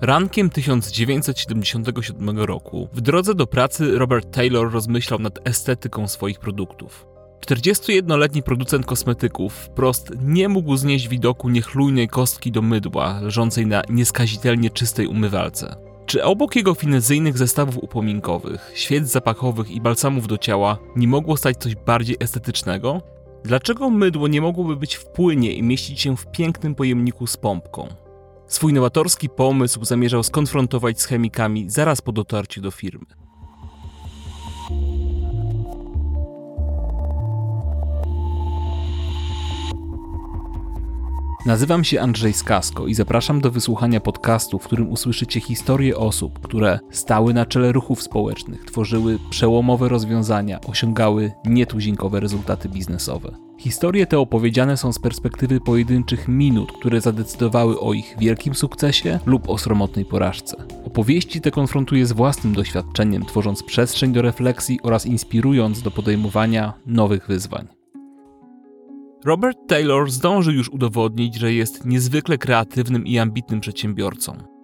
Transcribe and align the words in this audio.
Rankiem 0.00 0.50
1977 0.50 2.38
roku 2.38 2.88
w 2.92 3.00
drodze 3.00 3.34
do 3.34 3.46
pracy 3.46 3.98
Robert 3.98 4.30
Taylor 4.30 4.72
rozmyślał 4.72 5.18
nad 5.18 5.48
estetyką 5.48 6.08
swoich 6.08 6.38
produktów. 6.38 7.06
41-letni 7.46 8.42
producent 8.42 8.86
kosmetyków 8.86 9.54
wprost 9.54 10.12
nie 10.22 10.48
mógł 10.48 10.76
znieść 10.76 11.08
widoku 11.08 11.48
niechlujnej 11.48 12.08
kostki 12.08 12.52
do 12.52 12.62
mydła 12.62 13.20
leżącej 13.20 13.66
na 13.66 13.82
nieskazitelnie 13.88 14.70
czystej 14.70 15.06
umywalce. 15.06 15.76
Czy 16.06 16.24
obok 16.24 16.56
jego 16.56 16.74
finezyjnych 16.74 17.38
zestawów 17.38 17.78
upominkowych, 17.82 18.72
świec 18.74 19.08
zapachowych 19.08 19.70
i 19.70 19.80
balsamów 19.80 20.26
do 20.26 20.38
ciała 20.38 20.78
nie 20.96 21.08
mogło 21.08 21.36
stać 21.36 21.56
coś 21.56 21.74
bardziej 21.74 22.16
estetycznego? 22.20 23.02
Dlaczego 23.44 23.90
mydło 23.90 24.28
nie 24.28 24.40
mogłoby 24.40 24.76
być 24.76 24.94
w 24.94 25.06
płynie 25.06 25.52
i 25.52 25.62
mieścić 25.62 26.00
się 26.00 26.16
w 26.16 26.26
pięknym 26.26 26.74
pojemniku 26.74 27.26
z 27.26 27.36
pompką? 27.36 28.07
Swój 28.48 28.72
nowatorski 28.72 29.28
pomysł 29.28 29.84
zamierzał 29.84 30.22
skonfrontować 30.22 31.00
z 31.00 31.04
chemikami 31.04 31.70
zaraz 31.70 32.00
po 32.00 32.12
dotarciu 32.12 32.60
do 32.60 32.70
firmy. 32.70 33.06
Nazywam 41.46 41.84
się 41.84 42.00
Andrzej 42.00 42.32
Skasko 42.32 42.86
i 42.86 42.94
zapraszam 42.94 43.40
do 43.40 43.50
wysłuchania 43.50 44.00
podcastu, 44.00 44.58
w 44.58 44.64
którym 44.64 44.90
usłyszycie 44.90 45.40
historie 45.40 45.96
osób, 45.96 46.38
które 46.40 46.78
stały 46.90 47.34
na 47.34 47.46
czele 47.46 47.72
ruchów 47.72 48.02
społecznych, 48.02 48.64
tworzyły 48.64 49.18
przełomowe 49.30 49.88
rozwiązania, 49.88 50.60
osiągały 50.60 51.32
nietuzinkowe 51.44 52.20
rezultaty 52.20 52.68
biznesowe. 52.68 53.47
Historie 53.58 54.06
te 54.06 54.18
opowiedziane 54.18 54.76
są 54.76 54.92
z 54.92 54.98
perspektywy 54.98 55.60
pojedynczych 55.60 56.28
minut, 56.28 56.72
które 56.72 57.00
zadecydowały 57.00 57.80
o 57.80 57.92
ich 57.92 58.16
wielkim 58.18 58.54
sukcesie 58.54 59.18
lub 59.26 59.48
o 59.48 59.58
sromotnej 59.58 60.04
porażce. 60.04 60.56
Opowieści 60.84 61.40
te 61.40 61.50
konfrontuję 61.50 62.06
z 62.06 62.12
własnym 62.12 62.54
doświadczeniem, 62.54 63.24
tworząc 63.24 63.62
przestrzeń 63.62 64.12
do 64.12 64.22
refleksji 64.22 64.78
oraz 64.82 65.06
inspirując 65.06 65.82
do 65.82 65.90
podejmowania 65.90 66.72
nowych 66.86 67.26
wyzwań. 67.26 67.66
Robert 69.24 69.58
Taylor 69.68 70.10
zdążył 70.10 70.54
już 70.54 70.68
udowodnić, 70.68 71.34
że 71.34 71.52
jest 71.52 71.86
niezwykle 71.86 72.38
kreatywnym 72.38 73.06
i 73.06 73.18
ambitnym 73.18 73.60
przedsiębiorcą. 73.60 74.57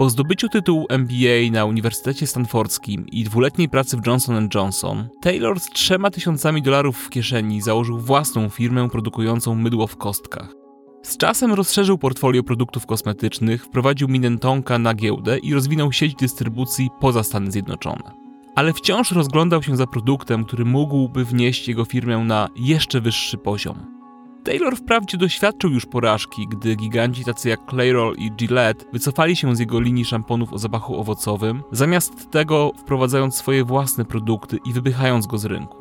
Po 0.00 0.10
zdobyciu 0.10 0.48
tytułu 0.48 0.86
MBA 0.88 1.50
na 1.52 1.64
Uniwersytecie 1.64 2.26
Stanfordzkim 2.26 3.06
i 3.06 3.24
dwuletniej 3.24 3.68
pracy 3.68 3.96
w 3.96 4.06
Johnson 4.06 4.48
Johnson, 4.54 5.08
Taylor 5.20 5.60
z 5.60 5.70
trzema 5.70 6.10
tysiącami 6.10 6.62
dolarów 6.62 6.96
w 6.98 7.10
kieszeni 7.10 7.60
założył 7.60 7.98
własną 7.98 8.48
firmę 8.48 8.90
produkującą 8.90 9.54
mydło 9.54 9.86
w 9.86 9.96
kostkach. 9.96 10.54
Z 11.02 11.16
czasem 11.16 11.52
rozszerzył 11.52 11.98
portfolio 11.98 12.42
produktów 12.42 12.86
kosmetycznych, 12.86 13.64
wprowadził 13.64 14.08
Minentonka 14.08 14.78
na 14.78 14.94
giełdę 14.94 15.38
i 15.38 15.54
rozwinął 15.54 15.92
sieć 15.92 16.14
dystrybucji 16.14 16.88
poza 17.00 17.22
Stany 17.22 17.50
Zjednoczone. 17.50 18.12
Ale 18.54 18.72
wciąż 18.72 19.12
rozglądał 19.12 19.62
się 19.62 19.76
za 19.76 19.86
produktem, 19.86 20.44
który 20.44 20.64
mógłby 20.64 21.24
wnieść 21.24 21.68
jego 21.68 21.84
firmę 21.84 22.18
na 22.18 22.48
jeszcze 22.56 23.00
wyższy 23.00 23.38
poziom. 23.38 23.99
Taylor 24.44 24.76
wprawdzie 24.76 25.18
doświadczył 25.18 25.70
już 25.70 25.86
porażki, 25.86 26.48
gdy 26.48 26.76
giganci 26.76 27.24
tacy 27.24 27.48
jak 27.48 27.60
Clairol 27.70 28.14
i 28.16 28.32
Gillette 28.32 28.84
wycofali 28.92 29.36
się 29.36 29.56
z 29.56 29.58
jego 29.58 29.80
linii 29.80 30.04
szamponów 30.04 30.52
o 30.52 30.58
zapachu 30.58 30.96
owocowym, 31.00 31.62
zamiast 31.72 32.30
tego 32.30 32.72
wprowadzając 32.78 33.34
swoje 33.34 33.64
własne 33.64 34.04
produkty 34.04 34.58
i 34.64 34.72
wypychając 34.72 35.26
go 35.26 35.38
z 35.38 35.44
rynku. 35.44 35.76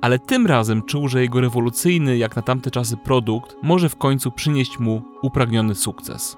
Ale 0.00 0.18
tym 0.18 0.46
razem 0.46 0.82
czuł, 0.82 1.08
że 1.08 1.22
jego 1.22 1.40
rewolucyjny 1.40 2.16
jak 2.16 2.36
na 2.36 2.42
tamte 2.42 2.70
czasy 2.70 2.96
produkt 2.96 3.56
może 3.62 3.88
w 3.88 3.96
końcu 3.96 4.30
przynieść 4.30 4.78
mu 4.78 5.02
upragniony 5.22 5.74
sukces. 5.74 6.36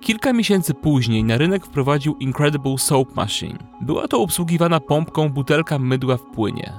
Kilka 0.00 0.32
miesięcy 0.32 0.74
później 0.74 1.24
na 1.24 1.38
rynek 1.38 1.66
wprowadził 1.66 2.16
Incredible 2.16 2.78
Soap 2.78 3.16
Machine. 3.16 3.58
Była 3.80 4.08
to 4.08 4.20
obsługiwana 4.20 4.80
pompką 4.80 5.28
butelka 5.28 5.78
mydła 5.78 6.16
w 6.16 6.22
płynie. 6.22 6.72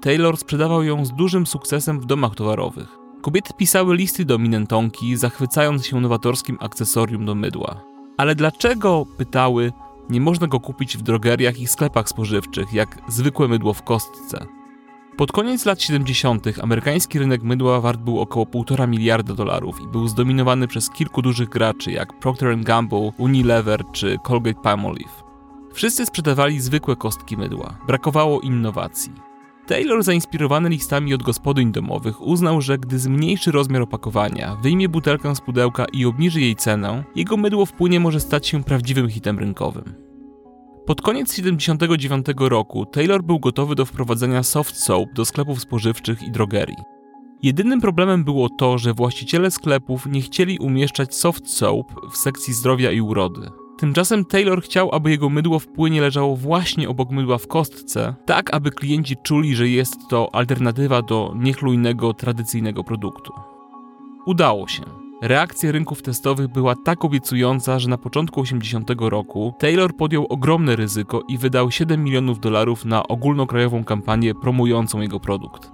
Taylor 0.00 0.36
sprzedawał 0.36 0.82
ją 0.82 1.04
z 1.04 1.12
dużym 1.12 1.46
sukcesem 1.46 2.00
w 2.00 2.06
domach 2.06 2.34
towarowych. 2.34 3.03
Kobiety 3.24 3.54
pisały 3.56 3.96
listy 3.96 4.24
do 4.24 4.38
Minentonki, 4.38 5.16
zachwycając 5.16 5.86
się 5.86 6.00
nowatorskim 6.00 6.58
akcesorium 6.60 7.24
do 7.24 7.34
mydła. 7.34 7.80
Ale 8.16 8.34
dlaczego, 8.34 9.06
pytały, 9.16 9.72
nie 10.10 10.20
można 10.20 10.46
go 10.46 10.60
kupić 10.60 10.96
w 10.96 11.02
drogeriach 11.02 11.60
i 11.60 11.66
sklepach 11.66 12.08
spożywczych, 12.08 12.72
jak 12.72 12.98
zwykłe 13.08 13.48
mydło 13.48 13.74
w 13.74 13.82
kostce? 13.82 14.46
Pod 15.16 15.32
koniec 15.32 15.64
lat 15.64 15.82
70. 15.82 16.46
amerykański 16.62 17.18
rynek 17.18 17.42
mydła 17.42 17.80
wart 17.80 18.00
był 18.00 18.20
około 18.20 18.46
1,5 18.46 18.88
miliarda 18.88 19.34
dolarów 19.34 19.80
i 19.80 19.86
był 19.86 20.08
zdominowany 20.08 20.68
przez 20.68 20.90
kilku 20.90 21.22
dużych 21.22 21.48
graczy 21.48 21.92
jak 21.92 22.18
Procter 22.18 22.60
Gamble, 22.60 23.10
Unilever 23.18 23.84
czy 23.92 24.18
Colgate 24.26 24.62
Palmolive. 24.62 25.24
Wszyscy 25.72 26.06
sprzedawali 26.06 26.60
zwykłe 26.60 26.96
kostki 26.96 27.36
mydła. 27.36 27.78
Brakowało 27.86 28.40
innowacji. 28.40 29.33
Taylor, 29.66 30.02
zainspirowany 30.02 30.68
listami 30.68 31.14
od 31.14 31.22
gospodyń 31.22 31.72
domowych, 31.72 32.22
uznał, 32.22 32.60
że 32.60 32.78
gdy 32.78 32.98
zmniejszy 32.98 33.50
rozmiar 33.50 33.82
opakowania, 33.82 34.56
wyjmie 34.62 34.88
butelkę 34.88 35.36
z 35.36 35.40
pudełka 35.40 35.84
i 35.92 36.06
obniży 36.06 36.40
jej 36.40 36.56
cenę, 36.56 37.04
jego 37.14 37.36
mydło 37.36 37.66
wpłynie 37.66 38.00
może 38.00 38.20
stać 38.20 38.46
się 38.46 38.64
prawdziwym 38.64 39.08
hitem 39.08 39.38
rynkowym. 39.38 39.94
Pod 40.86 41.02
koniec 41.02 41.30
1979 41.30 42.50
roku 42.50 42.86
Taylor 42.86 43.22
był 43.22 43.40
gotowy 43.40 43.74
do 43.74 43.84
wprowadzenia 43.84 44.42
soft 44.42 44.76
soap 44.76 45.12
do 45.12 45.24
sklepów 45.24 45.60
spożywczych 45.60 46.22
i 46.22 46.30
drogerii. 46.30 46.76
Jedynym 47.42 47.80
problemem 47.80 48.24
było 48.24 48.48
to, 48.48 48.78
że 48.78 48.94
właściciele 48.94 49.50
sklepów 49.50 50.06
nie 50.06 50.20
chcieli 50.20 50.58
umieszczać 50.58 51.14
soft 51.14 51.50
soap 51.50 51.92
w 52.12 52.16
sekcji 52.16 52.54
zdrowia 52.54 52.90
i 52.90 53.00
urody. 53.00 53.50
Tymczasem 53.78 54.24
Taylor 54.24 54.62
chciał, 54.62 54.94
aby 54.94 55.10
jego 55.10 55.30
mydło 55.30 55.58
w 55.58 55.66
płynie 55.66 56.00
leżało 56.00 56.36
właśnie 56.36 56.88
obok 56.88 57.10
mydła 57.10 57.38
w 57.38 57.46
kostce, 57.46 58.14
tak 58.26 58.54
aby 58.54 58.70
klienci 58.70 59.16
czuli, 59.22 59.54
że 59.54 59.68
jest 59.68 59.96
to 60.08 60.34
alternatywa 60.34 61.02
do 61.02 61.32
niechlujnego, 61.36 62.14
tradycyjnego 62.14 62.84
produktu. 62.84 63.32
Udało 64.26 64.68
się. 64.68 64.82
Reakcja 65.22 65.72
rynków 65.72 66.02
testowych 66.02 66.48
była 66.48 66.74
tak 66.84 67.04
obiecująca, 67.04 67.78
że 67.78 67.88
na 67.88 67.98
początku 67.98 68.40
80 68.40 68.90
roku 68.98 69.54
Taylor 69.58 69.96
podjął 69.96 70.26
ogromne 70.26 70.76
ryzyko 70.76 71.22
i 71.28 71.38
wydał 71.38 71.70
7 71.70 72.04
milionów 72.04 72.40
dolarów 72.40 72.84
na 72.84 73.08
ogólnokrajową 73.08 73.84
kampanię 73.84 74.34
promującą 74.34 75.00
jego 75.00 75.20
produkt. 75.20 75.70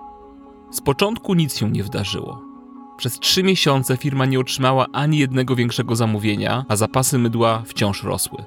Z 0.71 0.81
początku 0.81 1.35
nic 1.35 1.57
się 1.57 1.71
nie 1.71 1.83
wydarzyło. 1.83 2.50
Przez 3.01 3.19
trzy 3.19 3.43
miesiące 3.43 3.97
firma 3.97 4.27
nie 4.27 4.41
otrzymała 4.41 4.87
ani 4.93 5.19
jednego 5.19 5.57
większego 5.57 5.97
zamówienia, 5.97 6.65
a 6.69 6.77
zapasy 6.77 7.19
mydła 7.19 7.63
wciąż 7.67 8.03
rosły. 8.03 8.45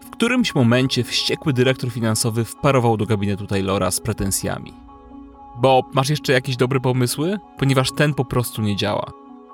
W 0.00 0.10
którymś 0.10 0.54
momencie 0.54 1.04
wściekły 1.04 1.52
dyrektor 1.52 1.90
finansowy 1.90 2.44
wparował 2.44 2.96
do 2.96 3.06
gabinetu 3.06 3.46
Taylora 3.46 3.90
z 3.90 4.00
pretensjami. 4.00 4.72
Bob, 5.62 5.94
masz 5.94 6.08
jeszcze 6.08 6.32
jakieś 6.32 6.56
dobre 6.56 6.80
pomysły? 6.80 7.38
Ponieważ 7.58 7.92
ten 7.92 8.14
po 8.14 8.24
prostu 8.24 8.62
nie 8.62 8.76
działa. 8.76 9.12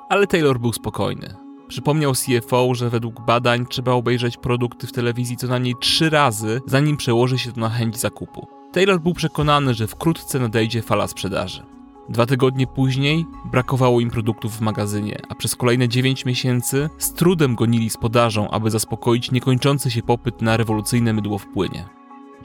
Ale 0.09 0.27
Taylor 0.27 0.61
był 0.61 0.73
spokojny. 0.73 1.35
Przypomniał 1.69 2.13
CFO, 2.13 2.75
że 2.75 2.91
według 2.91 3.21
badań 3.27 3.67
trzeba 3.67 3.93
obejrzeć 3.93 4.37
produkty 4.37 4.87
w 4.87 4.93
telewizji 4.93 5.37
co 5.37 5.47
najmniej 5.47 5.75
trzy 5.81 6.11
razy, 6.11 6.61
zanim 6.67 6.97
przełoży 6.97 7.39
się 7.39 7.53
to 7.53 7.61
na 7.61 7.69
chęć 7.69 7.99
zakupu. 7.99 8.47
Taylor 8.73 9.01
był 9.01 9.15
przekonany, 9.15 9.75
że 9.75 9.87
wkrótce 9.87 10.39
nadejdzie 10.39 10.83
fala 10.83 11.09
sprzedaży. 11.09 11.63
Dwa 12.11 12.27
tygodnie 12.27 12.67
później 12.67 13.27
brakowało 13.45 14.01
im 14.01 14.11
produktów 14.11 14.57
w 14.57 14.61
magazynie, 14.61 15.23
a 15.29 15.35
przez 15.35 15.57
kolejne 15.57 15.89
9 15.89 16.25
miesięcy 16.25 16.91
z 16.99 17.13
trudem 17.13 17.55
gonili 17.55 17.91
z 17.91 17.97
podażą, 17.97 18.51
aby 18.51 18.71
zaspokoić 18.71 19.31
niekończący 19.31 19.91
się 19.91 20.03
popyt 20.03 20.43
na 20.43 20.57
rewolucyjne 20.57 21.13
mydło 21.13 21.39
w 21.39 21.47
płynie. 21.47 21.85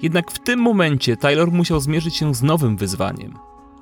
Jednak 0.01 0.31
w 0.31 0.39
tym 0.39 0.59
momencie 0.59 1.17
Taylor 1.17 1.51
musiał 1.51 1.79
zmierzyć 1.79 2.15
się 2.15 2.35
z 2.35 2.43
nowym 2.43 2.77
wyzwaniem 2.77 3.33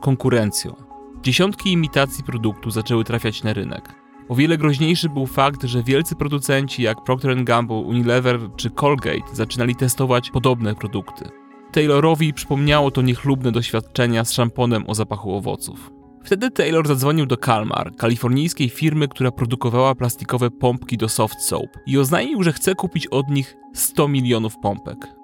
konkurencją. 0.01 0.75
Dziesiątki 1.23 1.71
imitacji 1.71 2.23
produktu 2.23 2.71
zaczęły 2.71 3.03
trafiać 3.03 3.43
na 3.43 3.53
rynek. 3.53 3.95
O 4.29 4.35
wiele 4.35 4.57
groźniejszy 4.57 5.09
był 5.09 5.27
fakt, 5.27 5.63
że 5.63 5.83
wielcy 5.83 6.15
producenci 6.15 6.83
jak 6.83 7.03
Procter 7.03 7.43
Gamble, 7.43 7.75
Unilever 7.75 8.39
czy 8.55 8.69
Colgate 8.69 9.35
zaczynali 9.35 9.75
testować 9.75 10.29
podobne 10.31 10.75
produkty. 10.75 11.42
Taylorowi 11.73 12.33
przypomniało 12.33 12.91
to 12.91 13.01
niechlubne 13.01 13.51
doświadczenia 13.51 14.25
z 14.25 14.31
szamponem 14.31 14.83
o 14.87 14.95
zapachu 14.95 15.35
owoców. 15.35 15.91
Wtedy 16.23 16.51
Taylor 16.51 16.87
zadzwonił 16.87 17.25
do 17.25 17.37
Kalmar, 17.37 17.95
kalifornijskiej 17.95 18.69
firmy, 18.69 19.07
która 19.07 19.31
produkowała 19.31 19.95
plastikowe 19.95 20.51
pompki 20.51 20.97
do 20.97 21.09
soft 21.09 21.41
soap 21.41 21.69
i 21.85 21.97
oznajmił, 21.97 22.43
że 22.43 22.53
chce 22.53 22.75
kupić 22.75 23.07
od 23.07 23.29
nich 23.29 23.55
100 23.73 24.07
milionów 24.07 24.57
pompek. 24.57 25.15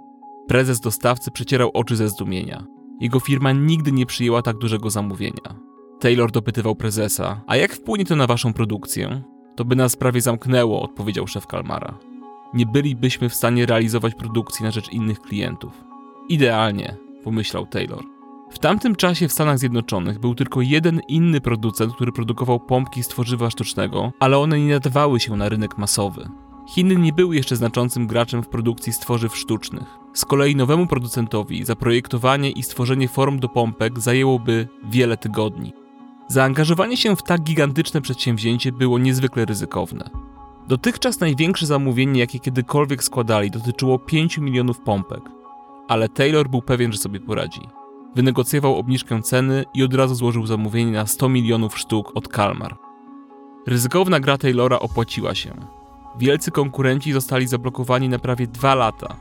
Prezes 0.48 0.80
dostawcy 0.80 1.32
przecierał 1.32 1.72
oczy 1.74 1.96
ze 1.96 2.10
zdumienia. 2.10 2.66
Jego 3.00 3.20
firma 3.20 3.52
nigdy 3.52 3.92
nie 3.92 4.06
przyjęła 4.06 4.42
tak 4.42 4.58
dużego 4.58 4.90
zamówienia. 4.90 5.60
Taylor 6.00 6.32
dopytywał 6.32 6.76
prezesa, 6.76 7.42
a 7.48 7.56
jak 7.56 7.74
wpłynie 7.74 8.06
to 8.06 8.16
na 8.16 8.28
waszą 8.28 8.54
produkcję? 8.54 9.22
To 9.56 9.66
by 9.66 9.76
nas 9.76 9.96
prawie 9.96 10.22
zamknęło, 10.22 10.82
odpowiedział 10.82 11.28
szef 11.28 11.48
Kalmara. 11.48 11.98
Nie 12.54 12.66
bylibyśmy 12.66 13.30
w 13.30 13.36
stanie 13.36 13.66
realizować 13.66 14.16
produkcji 14.16 14.66
na 14.66 14.72
rzecz 14.72 14.92
innych 14.92 15.20
klientów. 15.20 15.89
Idealnie, 16.30 16.98
pomyślał 17.24 17.66
Taylor. 17.66 18.04
W 18.52 18.60
tamtym 18.60 18.96
czasie 18.96 19.28
w 19.28 19.32
Stanach 19.32 19.60
Zjednoczonych 19.60 20.20
był 20.20 20.36
tylko 20.36 20.62
jeden 20.62 21.02
inny 21.08 21.42
producent, 21.42 21.94
który 21.96 22.12
produkował 22.12 22.60
pompki 22.60 23.04
z 23.04 23.08
tworzywa 23.08 23.50
sztucznego, 23.50 24.12
ale 24.20 24.38
one 24.38 24.60
nie 24.60 24.74
nadawały 24.74 25.20
się 25.20 25.38
na 25.38 25.50
rynek 25.50 25.78
masowy. 25.78 26.30
Chiny 26.70 26.96
nie 26.96 27.14
były 27.14 27.36
jeszcze 27.36 27.56
znaczącym 27.56 28.08
graczem 28.08 28.44
w 28.44 28.48
produkcji 28.48 28.94
stworzyw 28.94 29.38
sztucznych. 29.38 29.98
Z 30.14 30.26
kolei 30.26 30.56
nowemu 30.56 30.88
producentowi 30.88 31.66
zaprojektowanie 31.66 32.52
i 32.52 32.64
stworzenie 32.64 33.08
form 33.08 33.40
do 33.40 33.50
pompek 33.50 34.00
zajęłoby 34.00 34.68
wiele 34.90 35.18
tygodni. 35.18 35.74
Zaangażowanie 36.28 36.98
się 36.98 37.16
w 37.16 37.24
tak 37.24 37.42
gigantyczne 37.42 38.02
przedsięwzięcie 38.02 38.72
było 38.72 39.00
niezwykle 39.00 39.46
ryzykowne. 39.46 40.10
Dotychczas 40.68 41.20
największe 41.20 41.66
zamówienie, 41.66 42.20
jakie 42.20 42.40
kiedykolwiek 42.40 43.04
składali, 43.04 43.52
dotyczyło 43.52 44.00
5 44.00 44.38
milionów 44.38 44.80
pompek, 44.80 45.22
ale 45.90 46.10
Taylor 46.10 46.50
był 46.50 46.62
pewien, 46.62 46.92
że 46.92 46.98
sobie 46.98 47.20
poradzi. 47.20 47.62
Wynegocjował 48.16 48.76
obniżkę 48.76 49.22
ceny 49.22 49.66
i 49.74 49.84
od 49.84 49.94
razu 49.94 50.16
złożył 50.16 50.46
zamówienie 50.46 50.92
na 50.92 51.06
100 51.06 51.30
milionów 51.30 51.80
sztuk 51.80 52.12
od 52.16 52.28
Kalmar. 52.28 52.78
Ryzykowna 53.68 54.20
gra 54.20 54.38
Taylora 54.38 54.80
opłaciła 54.80 55.36
się. 55.36 55.54
Wielcy 56.20 56.52
konkurenci 56.52 57.14
zostali 57.14 57.48
zablokowani 57.48 58.10
na 58.10 58.20
prawie 58.20 58.48
dwa 58.48 58.76
lata. 58.76 59.16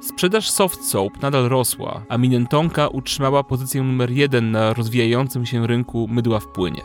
Sprzedaż 0.00 0.50
soft 0.50 0.84
soap 0.84 1.22
nadal 1.22 1.48
rosła, 1.48 2.02
a 2.08 2.18
Minentonka 2.18 2.88
utrzymała 2.88 3.42
pozycję 3.42 3.82
numer 3.82 4.10
jeden 4.10 4.50
na 4.50 4.72
rozwijającym 4.72 5.46
się 5.46 5.66
rynku 5.66 6.08
mydła 6.08 6.40
w 6.40 6.46
płynie. 6.46 6.82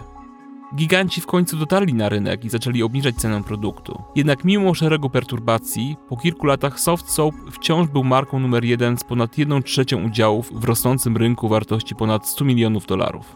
Giganci 0.76 1.22
w 1.22 1.26
końcu 1.26 1.58
dotarli 1.58 1.94
na 1.94 2.10
rynek 2.10 2.46
i 2.46 2.50
zaczęli 2.50 2.84
obniżać 2.84 3.16
cenę 3.16 3.44
produktu. 3.44 4.04
Jednak 4.16 4.44
mimo 4.44 4.74
szeregu 4.74 5.10
perturbacji, 5.10 5.96
po 6.10 6.18
kilku 6.18 6.46
latach 6.46 6.80
Soft 6.80 7.10
Soap 7.10 7.36
wciąż 7.52 7.88
był 7.88 8.04
marką 8.04 8.40
numer 8.40 8.66
jeden 8.66 8.98
z 8.98 9.04
ponad 9.04 9.38
1 9.38 9.64
trzecią 9.64 10.06
udziałów 10.06 10.52
w 10.54 10.64
rosnącym 10.64 11.18
rynku 11.18 11.50
wartości 11.50 11.96
ponad 11.96 12.28
100 12.28 12.46
milionów 12.46 12.86
dolarów. 12.86 13.36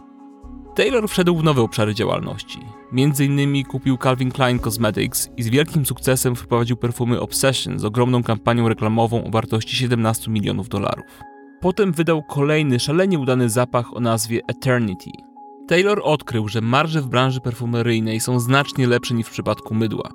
Taylor 0.76 1.10
wszedł 1.10 1.36
w 1.36 1.44
nowe 1.44 1.62
obszary 1.62 1.94
działalności. 1.94 2.60
Między 2.92 3.26
innymi 3.26 3.66
kupił 3.66 3.98
Calvin 3.98 4.32
Klein 4.32 4.60
Cosmetics 4.60 5.30
i 5.38 5.44
z 5.44 5.50
wielkim 5.50 5.86
sukcesem 5.86 6.36
wprowadził 6.36 6.78
perfumy 6.78 7.20
Obsession 7.20 7.80
z 7.80 7.86
ogromną 7.86 8.24
kampanią 8.24 8.70
reklamową 8.70 9.24
o 9.24 9.30
wartości 9.30 9.76
17 9.76 10.32
milionów 10.32 10.70
dolarów. 10.70 11.22
Potem 11.62 11.92
wydał 11.92 12.24
kolejny 12.24 12.80
szalenie 12.80 13.20
udany 13.20 13.50
zapach 13.50 13.98
o 13.98 14.00
nazwie 14.00 14.42
Eternity. 14.48 15.33
Taylor 15.68 16.02
odkrył, 16.04 16.48
że 16.48 16.62
marże 16.62 17.02
w 17.02 17.08
branży 17.08 17.42
perfumeryjnej 17.42 18.20
są 18.20 18.40
znacznie 18.40 18.88
lepsze 18.88 19.14
niż 19.14 19.28
w 19.28 19.32
przypadku 19.32 19.76
mydła. 19.76 20.12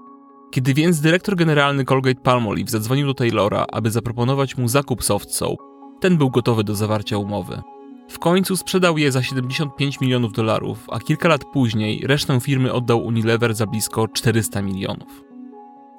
Kiedy 0.50 0.74
więc 0.74 1.00
dyrektor 1.00 1.36
generalny 1.36 1.84
Colgate 1.84 2.20
Palmolive 2.20 2.70
zadzwonił 2.70 3.06
do 3.06 3.14
Taylora, 3.14 3.64
aby 3.72 3.90
zaproponować 3.90 4.56
mu 4.56 4.68
zakup 4.68 5.04
soft 5.04 5.34
soap, 5.34 5.58
ten 6.00 6.16
był 6.16 6.30
gotowy 6.30 6.64
do 6.64 6.74
zawarcia 6.74 7.18
umowy. 7.18 7.62
W 8.08 8.18
końcu 8.18 8.56
sprzedał 8.56 8.98
je 8.98 9.12
za 9.12 9.22
75 9.22 10.00
milionów 10.00 10.32
dolarów, 10.32 10.86
a 10.90 11.00
kilka 11.00 11.28
lat 11.28 11.44
później 11.52 12.06
resztę 12.06 12.40
firmy 12.40 12.72
oddał 12.72 13.04
Unilever 13.04 13.54
za 13.54 13.66
blisko 13.66 14.08
400 14.08 14.62
milionów. 14.62 15.24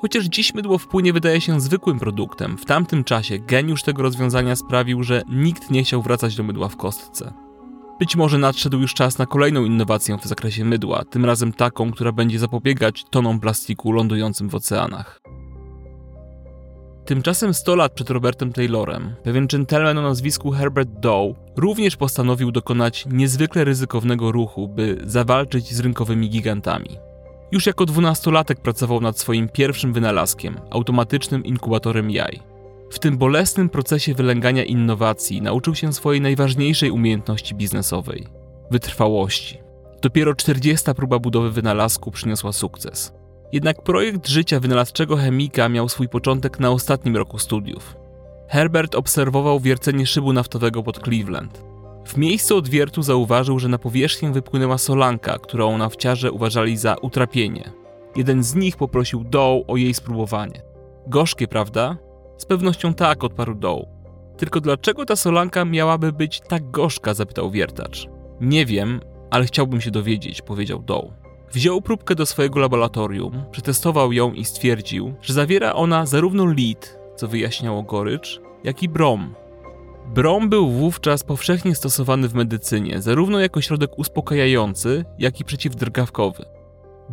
Chociaż 0.01 0.25
dziś 0.25 0.53
mydło 0.53 0.77
w 0.77 0.87
płynie 0.87 1.13
wydaje 1.13 1.41
się 1.41 1.61
zwykłym 1.61 1.99
produktem, 1.99 2.57
w 2.57 2.65
tamtym 2.65 3.03
czasie 3.03 3.39
geniusz 3.39 3.83
tego 3.83 4.03
rozwiązania 4.03 4.55
sprawił, 4.55 5.03
że 5.03 5.23
nikt 5.29 5.71
nie 5.71 5.83
chciał 5.83 6.01
wracać 6.01 6.35
do 6.35 6.43
mydła 6.43 6.69
w 6.69 6.77
kostce. 6.77 7.33
Być 7.99 8.15
może 8.15 8.37
nadszedł 8.37 8.79
już 8.79 8.93
czas 8.93 9.17
na 9.17 9.25
kolejną 9.25 9.65
innowację 9.65 10.17
w 10.17 10.25
zakresie 10.25 10.65
mydła, 10.65 11.03
tym 11.05 11.25
razem 11.25 11.53
taką, 11.53 11.91
która 11.91 12.11
będzie 12.11 12.39
zapobiegać 12.39 13.03
tonom 13.11 13.39
plastiku 13.39 13.91
lądującym 13.91 14.49
w 14.49 14.55
oceanach. 14.55 15.19
Tymczasem 17.05 17.53
100 17.53 17.75
lat 17.75 17.93
przed 17.93 18.09
Robertem 18.09 18.53
Taylorem, 18.53 19.15
pewien 19.23 19.47
gentleman 19.47 19.97
o 19.97 20.01
nazwisku 20.01 20.51
Herbert 20.51 20.89
Dow 20.89 21.35
również 21.57 21.95
postanowił 21.97 22.51
dokonać 22.51 23.05
niezwykle 23.11 23.63
ryzykownego 23.63 24.31
ruchu, 24.31 24.67
by 24.67 25.01
zawalczyć 25.05 25.73
z 25.73 25.79
rynkowymi 25.79 26.29
gigantami. 26.29 26.97
Już 27.51 27.65
jako 27.65 27.85
dwunastolatek 27.85 28.61
pracował 28.61 29.01
nad 29.01 29.19
swoim 29.19 29.49
pierwszym 29.49 29.93
wynalazkiem 29.93 30.59
automatycznym 30.71 31.45
inkubatorem 31.45 32.11
jaj. 32.11 32.39
W 32.89 32.99
tym 32.99 33.17
bolesnym 33.17 33.69
procesie 33.69 34.13
wylęgania 34.13 34.63
innowacji 34.63 35.41
nauczył 35.41 35.75
się 35.75 35.93
swojej 35.93 36.21
najważniejszej 36.21 36.91
umiejętności 36.91 37.55
biznesowej 37.55 38.27
wytrwałości. 38.71 39.57
Dopiero 40.01 40.35
40 40.35 40.93
próba 40.95 41.19
budowy 41.19 41.51
wynalazku 41.51 42.11
przyniosła 42.11 42.51
sukces. 42.51 43.13
Jednak 43.51 43.83
projekt 43.83 44.27
życia 44.27 44.59
wynalazczego 44.59 45.17
chemika 45.17 45.69
miał 45.69 45.89
swój 45.89 46.09
początek 46.09 46.59
na 46.59 46.71
ostatnim 46.71 47.17
roku 47.17 47.39
studiów. 47.39 47.95
Herbert 48.47 48.95
obserwował 48.95 49.59
wiercenie 49.59 50.05
szybu 50.05 50.33
naftowego 50.33 50.83
pod 50.83 50.99
Cleveland. 51.03 51.63
W 52.05 52.17
miejscu 52.17 52.57
odwiertu 52.57 53.01
zauważył, 53.01 53.59
że 53.59 53.67
na 53.67 53.77
powierzchnię 53.77 54.31
wypłynęła 54.31 54.77
solanka, 54.77 55.37
którą 55.39 55.77
nafciarze 55.77 56.31
uważali 56.31 56.77
za 56.77 56.95
utrapienie. 56.95 57.71
Jeden 58.15 58.43
z 58.43 58.55
nich 58.55 58.77
poprosił 58.77 59.23
Dow 59.23 59.63
o 59.67 59.77
jej 59.77 59.93
spróbowanie. 59.93 60.61
Gorzkie, 61.07 61.47
prawda? 61.47 61.97
Z 62.39 62.45
pewnością 62.45 62.93
tak, 62.93 63.23
odparł 63.23 63.55
Dow. 63.55 63.79
Tylko 64.37 64.61
dlaczego 64.61 65.05
ta 65.05 65.15
solanka 65.15 65.65
miałaby 65.65 66.13
być 66.13 66.41
tak 66.41 66.71
gorzka? 66.71 67.13
zapytał 67.13 67.51
wiertacz. 67.51 68.07
Nie 68.41 68.65
wiem, 68.65 68.99
ale 69.31 69.45
chciałbym 69.45 69.81
się 69.81 69.91
dowiedzieć, 69.91 70.41
powiedział 70.41 70.81
Dow. 70.81 71.05
Wziął 71.53 71.81
próbkę 71.81 72.15
do 72.15 72.25
swojego 72.25 72.59
laboratorium, 72.59 73.43
przetestował 73.51 74.13
ją 74.13 74.33
i 74.33 74.45
stwierdził, 74.45 75.13
że 75.21 75.33
zawiera 75.33 75.73
ona 75.73 76.05
zarówno 76.05 76.47
lid, 76.47 76.99
co 77.15 77.27
wyjaśniało 77.27 77.83
gorycz, 77.83 78.41
jak 78.63 78.83
i 78.83 78.89
brom. 78.89 79.35
Brom 80.13 80.49
był 80.49 80.71
wówczas 80.71 81.23
powszechnie 81.23 81.75
stosowany 81.75 82.27
w 82.27 82.33
medycynie, 82.33 83.01
zarówno 83.01 83.39
jako 83.39 83.61
środek 83.61 83.99
uspokajający, 83.99 85.05
jak 85.17 85.39
i 85.39 85.45
przeciwdrgawkowy. 85.45 86.45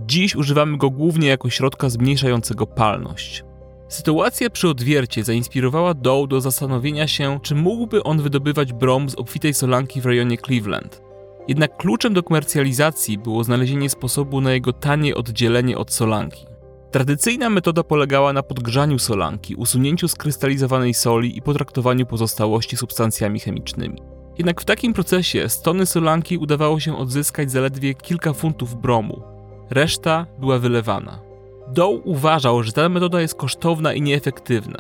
Dziś 0.07 0.37
używamy 0.37 0.77
go 0.79 0.91
głównie 0.91 1.29
jako 1.29 1.51
środka 1.51 1.89
zmniejszającego 1.89 2.67
palność. 2.67 3.45
Sytuacja 3.89 4.51
przy 4.51 4.69
odwiercie 4.69 5.25
zainspirowała 5.25 5.95
Dow 5.95 6.29
do 6.29 6.41
zastanowienia 6.41 7.07
się, 7.07 7.39
czy 7.43 7.55
mógłby 7.55 8.03
on 8.03 8.23
wydobywać 8.23 8.73
brom 8.73 9.11
z 9.11 9.15
obfitej 9.15 9.55
solanki 9.55 10.01
w 10.01 10.07
rejonie 10.07 10.39
Cleveland. 10.39 11.03
Jednak 11.49 11.77
kluczem 11.77 12.15
do 12.15 12.23
komercjalizacji 12.23 13.19
było 13.19 13.45
znalezienie 13.45 13.91
sposobu 13.91 14.41
na 14.41 14.53
jego 14.53 14.73
tanie 14.73 15.15
oddzielenie 15.15 15.79
od 15.79 15.93
solanki. 15.93 16.47
Tradycyjna 16.91 17.51
metoda 17.51 17.83
polegała 17.83 18.33
na 18.33 18.43
podgrzaniu 18.43 18.99
solanki, 18.99 19.55
usunięciu 19.55 20.09
skrystalizowanej 20.09 20.95
soli 20.95 21.39
i 21.39 21.43
potraktowaniu 21.43 22.07
pozostałości 22.07 22.77
substancjami 22.77 23.41
chemicznymi. 23.41 24.03
Jednak 24.39 24.61
w 24.61 24.65
takim 24.65 24.93
procesie 24.93 25.49
z 25.49 25.63
tony 25.63 25.87
solanki 25.87 26.39
udawało 26.39 26.81
się 26.81 26.99
odzyskać 26.99 27.51
zaledwie 27.51 27.95
kilka 27.95 28.33
funtów 28.33 28.81
bromu. 28.81 29.23
Reszta 29.71 30.27
była 30.39 30.59
wylewana. 30.59 31.26
Dow 31.69 32.01
uważał, 32.05 32.63
że 32.63 32.73
ta 32.73 32.89
metoda 32.89 33.21
jest 33.21 33.35
kosztowna 33.35 33.93
i 33.93 34.03
nieefektywna. 34.03 34.79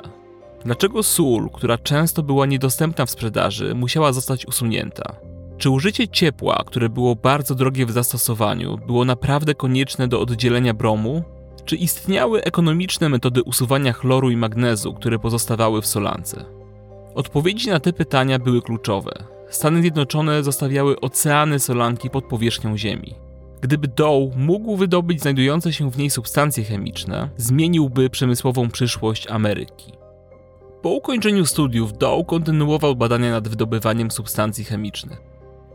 Dlaczego 0.65 1.03
sól, 1.03 1.51
która 1.51 1.79
często 1.79 2.23
była 2.23 2.47
niedostępna 2.47 3.07
w 3.07 3.11
sprzedaży, 3.11 3.75
musiała 3.75 4.13
zostać 4.13 4.47
usunięta? 4.47 5.17
Czy 5.59 5.71
użycie 5.71 6.09
ciepła, 6.09 6.63
które 6.67 6.89
było 6.89 7.17
bardzo 7.17 7.55
drogie 7.55 7.87
w 7.87 7.91
zastosowaniu, 7.91 8.79
było 8.87 9.05
naprawdę 9.05 9.55
konieczne 9.55 10.09
do 10.09 10.21
oddzielenia 10.21 10.75
bromu? 10.75 11.25
Czy 11.65 11.77
istniały 11.77 12.43
ekonomiczne 12.43 13.09
metody 13.09 13.43
usuwania 13.43 13.93
chloru 13.93 14.31
i 14.31 14.37
magnezu, 14.37 14.95
które 14.95 15.19
pozostawały 15.19 15.83
w 15.83 15.87
solance? 15.87 16.45
Odpowiedzi 17.15 17.71
na 17.71 17.81
te 17.81 17.93
pytania 17.93 18.39
były 18.39 18.63
kluczowe. 18.63 19.25
Stany 19.51 19.81
Zjednoczone 19.81 20.45
zostawiały 20.45 21.01
oceany 21.01 21.59
solanki 21.59 22.11
pod 22.11 22.25
powierzchnią 22.25 22.77
Ziemi. 22.77 23.15
Gdyby 23.61 23.89
Dow 23.89 24.37
mógł 24.37 24.77
wydobyć 24.77 25.21
znajdujące 25.21 25.73
się 25.73 25.91
w 25.91 25.99
niej 25.99 26.11
substancje 26.11 26.65
chemiczne, 26.65 27.31
zmieniłby 27.37 28.11
przemysłową 28.11 28.71
przyszłość 28.71 29.27
Ameryki. 29.27 29.93
Po 30.83 30.91
ukończeniu 30.91 31.47
studiów 31.47 31.99
Dow 31.99 32.27
kontynuował 32.27 32.97
badania 32.97 33.31
nad 33.31 33.49
wydobywaniem 33.49 34.11
substancji 34.11 34.65
chemicznych. 34.65 35.23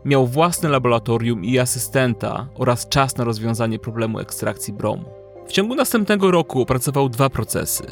Miał 0.04 0.26
własne 0.26 0.68
laboratorium 0.68 1.44
i 1.44 1.58
asystenta 1.58 2.48
oraz 2.54 2.88
czas 2.88 3.16
na 3.16 3.24
rozwiązanie 3.24 3.78
problemu 3.78 4.18
ekstrakcji 4.18 4.72
bromu. 4.72 5.04
W 5.46 5.52
ciągu 5.52 5.74
następnego 5.74 6.30
roku 6.30 6.62
opracował 6.62 7.08
dwa 7.08 7.30
procesy. 7.30 7.84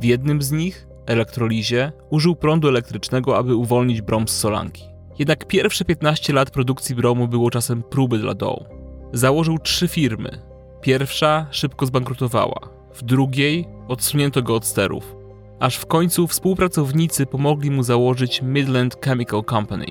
W 0.00 0.04
jednym 0.04 0.42
z 0.42 0.52
nich, 0.52 0.86
elektrolizie, 1.06 1.92
użył 2.10 2.36
prądu 2.36 2.68
elektrycznego, 2.68 3.38
aby 3.38 3.54
uwolnić 3.54 4.02
brom 4.02 4.28
z 4.28 4.36
solanki. 4.38 4.84
Jednak 5.18 5.46
pierwsze 5.46 5.84
15 5.84 6.32
lat 6.32 6.50
produkcji 6.50 6.94
bromu 6.94 7.28
było 7.28 7.50
czasem 7.50 7.82
próby 7.82 8.18
dla 8.18 8.34
Dow. 8.34 8.75
Założył 9.12 9.58
trzy 9.58 9.88
firmy. 9.88 10.42
Pierwsza 10.80 11.46
szybko 11.50 11.86
zbankrutowała, 11.86 12.60
w 12.94 13.02
drugiej 13.02 13.68
odsunięto 13.88 14.42
go 14.42 14.54
od 14.54 14.66
sterów, 14.66 15.16
aż 15.60 15.76
w 15.76 15.86
końcu 15.86 16.26
współpracownicy 16.26 17.26
pomogli 17.26 17.70
mu 17.70 17.82
założyć 17.82 18.42
Midland 18.42 18.96
Chemical 19.04 19.44
Company. 19.44 19.86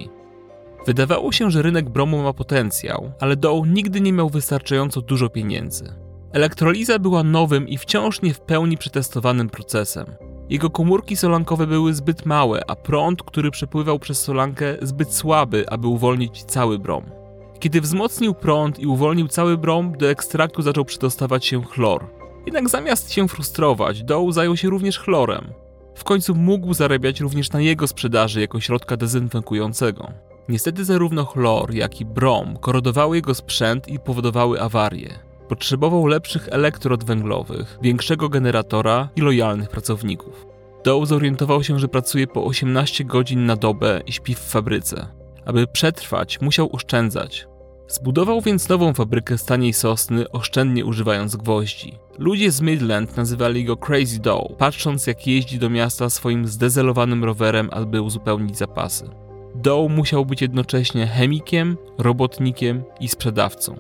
Wydawało 0.86 1.32
się, 1.32 1.52
że 1.52 1.62
rynek 1.62 1.90
bromu 1.90 2.24
ma 2.24 2.34
potencjał, 2.34 3.12
ale 3.20 3.36
Dow 3.36 3.68
nigdy 3.68 4.02
nie 4.02 4.14
miał 4.14 4.30
wystarczająco 4.30 5.02
dużo 5.02 5.30
pieniędzy. 5.30 5.94
Elektroliza 6.32 7.00
była 7.00 7.24
nowym 7.24 7.68
i 7.68 7.78
wciąż 7.78 8.22
nie 8.22 8.34
w 8.34 8.42
pełni 8.42 8.78
przetestowanym 8.78 9.50
procesem. 9.50 10.06
Jego 10.50 10.70
komórki 10.70 11.16
solankowe 11.16 11.68
były 11.68 11.94
zbyt 11.94 12.26
małe, 12.26 12.62
a 12.68 12.76
prąd, 12.76 13.24
który 13.24 13.52
przepływał 13.52 14.00
przez 14.00 14.22
solankę, 14.22 14.78
zbyt 14.82 15.14
słaby, 15.14 15.70
aby 15.70 15.88
uwolnić 15.88 16.44
cały 16.44 16.80
brom. 16.80 17.15
Kiedy 17.60 17.82
wzmocnił 17.82 18.34
prąd 18.34 18.80
i 18.80 18.88
uwolnił 18.88 19.28
cały 19.28 19.58
brom, 19.58 19.98
do 19.98 20.10
ekstraktu 20.10 20.62
zaczął 20.62 20.86
przedostawać 20.86 21.46
się 21.46 21.64
chlor. 21.64 22.06
Jednak 22.46 22.70
zamiast 22.70 23.12
się 23.12 23.28
frustrować, 23.28 24.04
Dow 24.04 24.34
zajął 24.34 24.58
się 24.58 24.70
również 24.70 25.00
chlorem. 25.00 25.54
W 25.96 26.04
końcu 26.04 26.36
mógł 26.36 26.74
zarabiać 26.74 27.20
również 27.20 27.52
na 27.52 27.62
jego 27.62 27.88
sprzedaży 27.88 28.42
jako 28.42 28.60
środka 28.60 28.98
dezynfekującego. 28.98 30.12
Niestety 30.50 30.86
zarówno 30.86 31.26
chlor, 31.26 31.74
jak 31.74 32.02
i 32.02 32.06
brom 32.06 32.58
korodowały 32.58 33.16
jego 33.16 33.36
sprzęt 33.36 33.88
i 33.88 34.00
powodowały 34.00 34.62
awarie. 34.62 35.20
Potrzebował 35.50 36.08
lepszych 36.08 36.48
elektrod 36.52 37.04
węglowych, 37.04 37.78
większego 37.82 38.30
generatora 38.30 39.10
i 39.16 39.22
lojalnych 39.22 39.70
pracowników. 39.70 40.46
Dow 40.84 41.08
zorientował 41.08 41.64
się, 41.64 41.80
że 41.80 41.88
pracuje 41.88 42.28
po 42.28 42.46
18 42.46 43.06
godzin 43.06 43.46
na 43.46 43.56
dobę 43.56 44.02
i 44.06 44.12
śpi 44.12 44.36
w 44.36 44.40
fabryce. 44.40 45.08
Aby 45.46 45.68
przetrwać, 45.68 46.42
musiał 46.42 46.70
oszczędzać. 46.76 47.48
Zbudował 47.88 48.42
więc 48.42 48.70
nową 48.70 48.94
fabrykę 48.94 49.38
z 49.38 49.46
taniej 49.46 49.74
sosny, 49.74 50.32
oszczędnie 50.32 50.86
używając 50.86 51.36
gwoździ. 51.36 51.98
Ludzie 52.18 52.52
z 52.52 52.62
Midland 52.62 53.18
nazywali 53.18 53.66
go 53.66 53.78
Crazy 53.78 54.20
Dow, 54.20 54.42
patrząc 54.58 55.08
jak 55.08 55.28
jeździ 55.28 55.60
do 55.60 55.70
miasta 55.70 56.10
swoim 56.10 56.48
zdezelowanym 56.48 57.24
rowerem, 57.24 57.70
aby 57.72 58.02
uzupełnić 58.02 58.58
zapasy. 58.58 59.10
Dow 59.56 59.92
musiał 59.92 60.26
być 60.26 60.42
jednocześnie 60.42 61.08
chemikiem, 61.08 61.78
robotnikiem 61.98 62.84
i 63.00 63.08
sprzedawcą. 63.08 63.76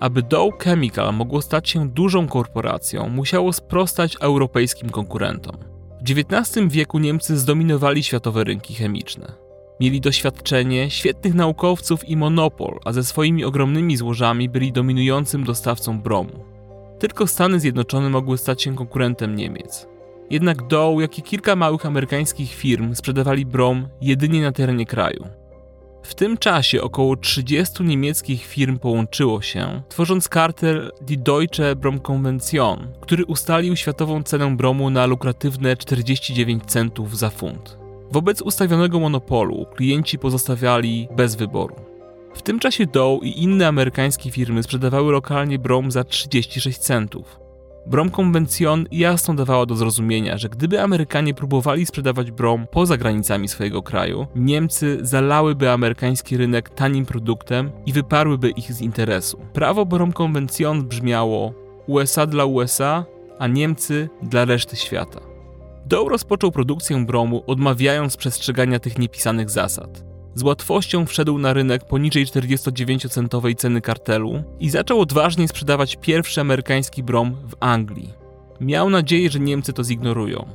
Aby 0.00 0.22
Dow 0.22 0.54
Chemical 0.58 1.14
mogło 1.14 1.42
stać 1.42 1.68
się 1.68 1.88
dużą 1.88 2.28
korporacją, 2.28 3.08
musiało 3.08 3.52
sprostać 3.52 4.16
europejskim 4.20 4.90
konkurentom. 4.90 5.56
W 6.00 6.10
XIX 6.10 6.68
wieku 6.68 6.98
Niemcy 6.98 7.38
zdominowali 7.38 8.02
światowe 8.02 8.44
rynki 8.44 8.74
chemiczne. 8.74 9.45
Mieli 9.80 10.00
doświadczenie, 10.00 10.90
świetnych 10.90 11.34
naukowców 11.34 12.08
i 12.08 12.16
monopol, 12.16 12.78
a 12.84 12.92
ze 12.92 13.04
swoimi 13.04 13.44
ogromnymi 13.44 13.96
złożami 13.96 14.48
byli 14.48 14.72
dominującym 14.72 15.44
dostawcą 15.44 16.00
bromu. 16.00 16.44
Tylko 16.98 17.26
Stany 17.26 17.60
Zjednoczone 17.60 18.10
mogły 18.10 18.38
stać 18.38 18.62
się 18.62 18.76
konkurentem 18.76 19.36
Niemiec. 19.36 19.86
Jednak 20.30 20.66
Dow, 20.66 21.00
jak 21.00 21.18
i 21.18 21.22
kilka 21.22 21.56
małych 21.56 21.86
amerykańskich 21.86 22.54
firm 22.54 22.94
sprzedawali 22.94 23.46
brom 23.46 23.88
jedynie 24.00 24.42
na 24.42 24.52
terenie 24.52 24.86
kraju. 24.86 25.26
W 26.02 26.14
tym 26.14 26.38
czasie 26.38 26.82
około 26.82 27.16
30 27.16 27.84
niemieckich 27.84 28.46
firm 28.46 28.78
połączyło 28.78 29.42
się, 29.42 29.82
tworząc 29.88 30.28
kartel 30.28 30.92
Die 31.00 31.16
Deutsche 31.16 31.76
Bromkonvention, 31.76 32.92
który 33.00 33.24
ustalił 33.24 33.76
światową 33.76 34.22
cenę 34.22 34.56
bromu 34.56 34.90
na 34.90 35.06
lukratywne 35.06 35.76
49 35.76 36.64
centów 36.64 37.18
za 37.18 37.30
funt. 37.30 37.85
Wobec 38.12 38.42
ustawionego 38.42 39.00
monopolu 39.00 39.66
klienci 39.74 40.18
pozostawiali 40.18 41.08
bez 41.16 41.34
wyboru. 41.34 41.76
W 42.34 42.42
tym 42.42 42.58
czasie 42.58 42.86
Dow 42.86 43.22
i 43.22 43.42
inne 43.42 43.68
amerykańskie 43.68 44.30
firmy 44.30 44.62
sprzedawały 44.62 45.12
lokalnie 45.12 45.58
brom 45.58 45.90
za 45.90 46.04
36 46.04 46.78
centów. 46.78 47.46
Brom 47.86 48.10
Convention 48.10 48.86
jasno 48.92 49.34
dawała 49.34 49.66
do 49.66 49.74
zrozumienia, 49.74 50.38
że 50.38 50.48
gdyby 50.48 50.82
Amerykanie 50.82 51.34
próbowali 51.34 51.86
sprzedawać 51.86 52.30
brom 52.30 52.66
poza 52.70 52.96
granicami 52.96 53.48
swojego 53.48 53.82
kraju, 53.82 54.26
Niemcy 54.34 54.98
zalałyby 55.02 55.70
amerykański 55.70 56.36
rynek 56.36 56.70
tanim 56.70 57.06
produktem 57.06 57.70
i 57.86 57.92
wyparłyby 57.92 58.50
ich 58.50 58.72
z 58.72 58.80
interesu. 58.80 59.38
Prawo 59.52 59.86
Brom 59.86 60.12
Convention 60.12 60.84
brzmiało 60.88 61.54
USA 61.86 62.26
dla 62.26 62.44
USA, 62.44 63.04
a 63.38 63.46
Niemcy 63.46 64.08
dla 64.22 64.44
reszty 64.44 64.76
świata. 64.76 65.35
Dow 65.86 66.08
rozpoczął 66.08 66.52
produkcję 66.52 67.04
bromu, 67.04 67.44
odmawiając 67.46 68.16
przestrzegania 68.16 68.78
tych 68.78 68.98
niepisanych 68.98 69.50
zasad. 69.50 70.04
Z 70.34 70.42
łatwością 70.42 71.06
wszedł 71.06 71.38
na 71.38 71.52
rynek 71.52 71.84
poniżej 71.84 72.26
49-centowej 72.26 73.54
ceny 73.54 73.80
kartelu 73.80 74.42
i 74.60 74.70
zaczął 74.70 75.00
odważnie 75.00 75.48
sprzedawać 75.48 75.96
pierwszy 75.96 76.40
amerykański 76.40 77.02
brom 77.02 77.36
w 77.48 77.54
Anglii. 77.60 78.14
Miał 78.60 78.90
nadzieję, 78.90 79.30
że 79.30 79.40
Niemcy 79.40 79.72
to 79.72 79.84
zignorują. 79.84 80.46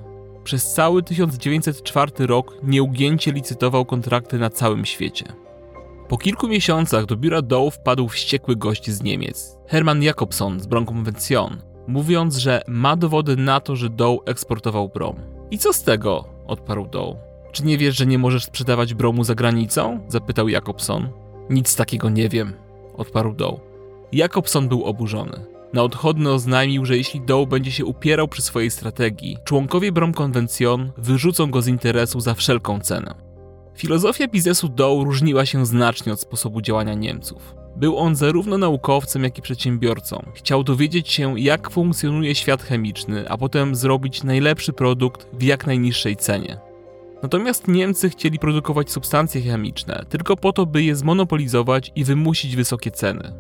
Przez 0.43 0.73
cały 0.73 1.03
1904 1.03 2.11
rok 2.27 2.57
nieugięcie 2.63 3.31
licytował 3.31 3.85
kontrakty 3.85 4.39
na 4.39 4.49
całym 4.49 4.85
świecie. 4.85 5.25
Po 6.09 6.17
kilku 6.17 6.47
miesiącach 6.47 7.05
do 7.05 7.17
biura 7.17 7.41
Dow 7.41 7.75
wpadł 7.75 8.07
wściekły 8.07 8.55
gość 8.55 8.89
z 8.89 9.03
Niemiec, 9.03 9.57
Hermann 9.67 10.03
Jakobson 10.03 10.59
z 10.59 10.67
Bronkonvention, 10.67 11.70
mówiąc, 11.87 12.37
że 12.37 12.61
ma 12.67 12.95
dowody 12.95 13.35
na 13.37 13.59
to, 13.59 13.75
że 13.75 13.89
Dow 13.89 14.19
eksportował 14.25 14.89
brom. 14.89 15.15
I 15.51 15.57
co 15.57 15.73
z 15.73 15.83
tego? 15.83 16.25
odparł 16.47 16.87
Dow. 16.87 17.15
Czy 17.51 17.65
nie 17.65 17.77
wiesz, 17.77 17.97
że 17.97 18.05
nie 18.05 18.17
możesz 18.17 18.45
sprzedawać 18.45 18.93
bromu 18.93 19.23
za 19.23 19.35
granicą? 19.35 19.99
zapytał 20.07 20.49
Jakobson. 20.49 21.09
Nic 21.49 21.75
takiego 21.75 22.09
nie 22.09 22.29
wiem, 22.29 22.53
odparł 22.97 23.33
Dow. 23.33 23.59
Jakobson 24.11 24.67
był 24.67 24.83
oburzony. 24.83 25.45
Na 25.73 25.83
odchodny 25.83 26.31
oznajmił, 26.31 26.85
że 26.85 26.97
jeśli 26.97 27.21
Dow 27.21 27.49
będzie 27.49 27.71
się 27.71 27.85
upierał 27.85 28.27
przy 28.27 28.41
swojej 28.41 28.71
strategii, 28.71 29.37
członkowie 29.43 29.91
Brom 29.91 30.13
Convention 30.13 30.91
wyrzucą 30.97 31.51
go 31.51 31.61
z 31.61 31.67
interesu 31.67 32.19
za 32.19 32.33
wszelką 32.33 32.79
cenę. 32.79 33.15
Filozofia 33.75 34.27
biznesu 34.27 34.69
Dow 34.69 35.03
różniła 35.03 35.45
się 35.45 35.65
znacznie 35.65 36.13
od 36.13 36.21
sposobu 36.21 36.61
działania 36.61 36.93
Niemców. 36.93 37.55
Był 37.75 37.97
on 37.97 38.15
zarówno 38.15 38.57
naukowcem, 38.57 39.23
jak 39.23 39.37
i 39.37 39.41
przedsiębiorcą. 39.41 40.25
Chciał 40.33 40.63
dowiedzieć 40.63 41.09
się, 41.09 41.39
jak 41.39 41.71
funkcjonuje 41.71 42.35
świat 42.35 42.63
chemiczny, 42.63 43.29
a 43.29 43.37
potem 43.37 43.75
zrobić 43.75 44.23
najlepszy 44.23 44.73
produkt 44.73 45.27
w 45.33 45.43
jak 45.43 45.67
najniższej 45.67 46.15
cenie. 46.15 46.57
Natomiast 47.23 47.67
Niemcy 47.67 48.09
chcieli 48.09 48.39
produkować 48.39 48.91
substancje 48.91 49.41
chemiczne 49.41 50.05
tylko 50.09 50.37
po 50.37 50.53
to, 50.53 50.65
by 50.65 50.83
je 50.83 50.95
zmonopolizować 50.95 51.91
i 51.95 52.03
wymusić 52.03 52.55
wysokie 52.55 52.91
ceny. 52.91 53.33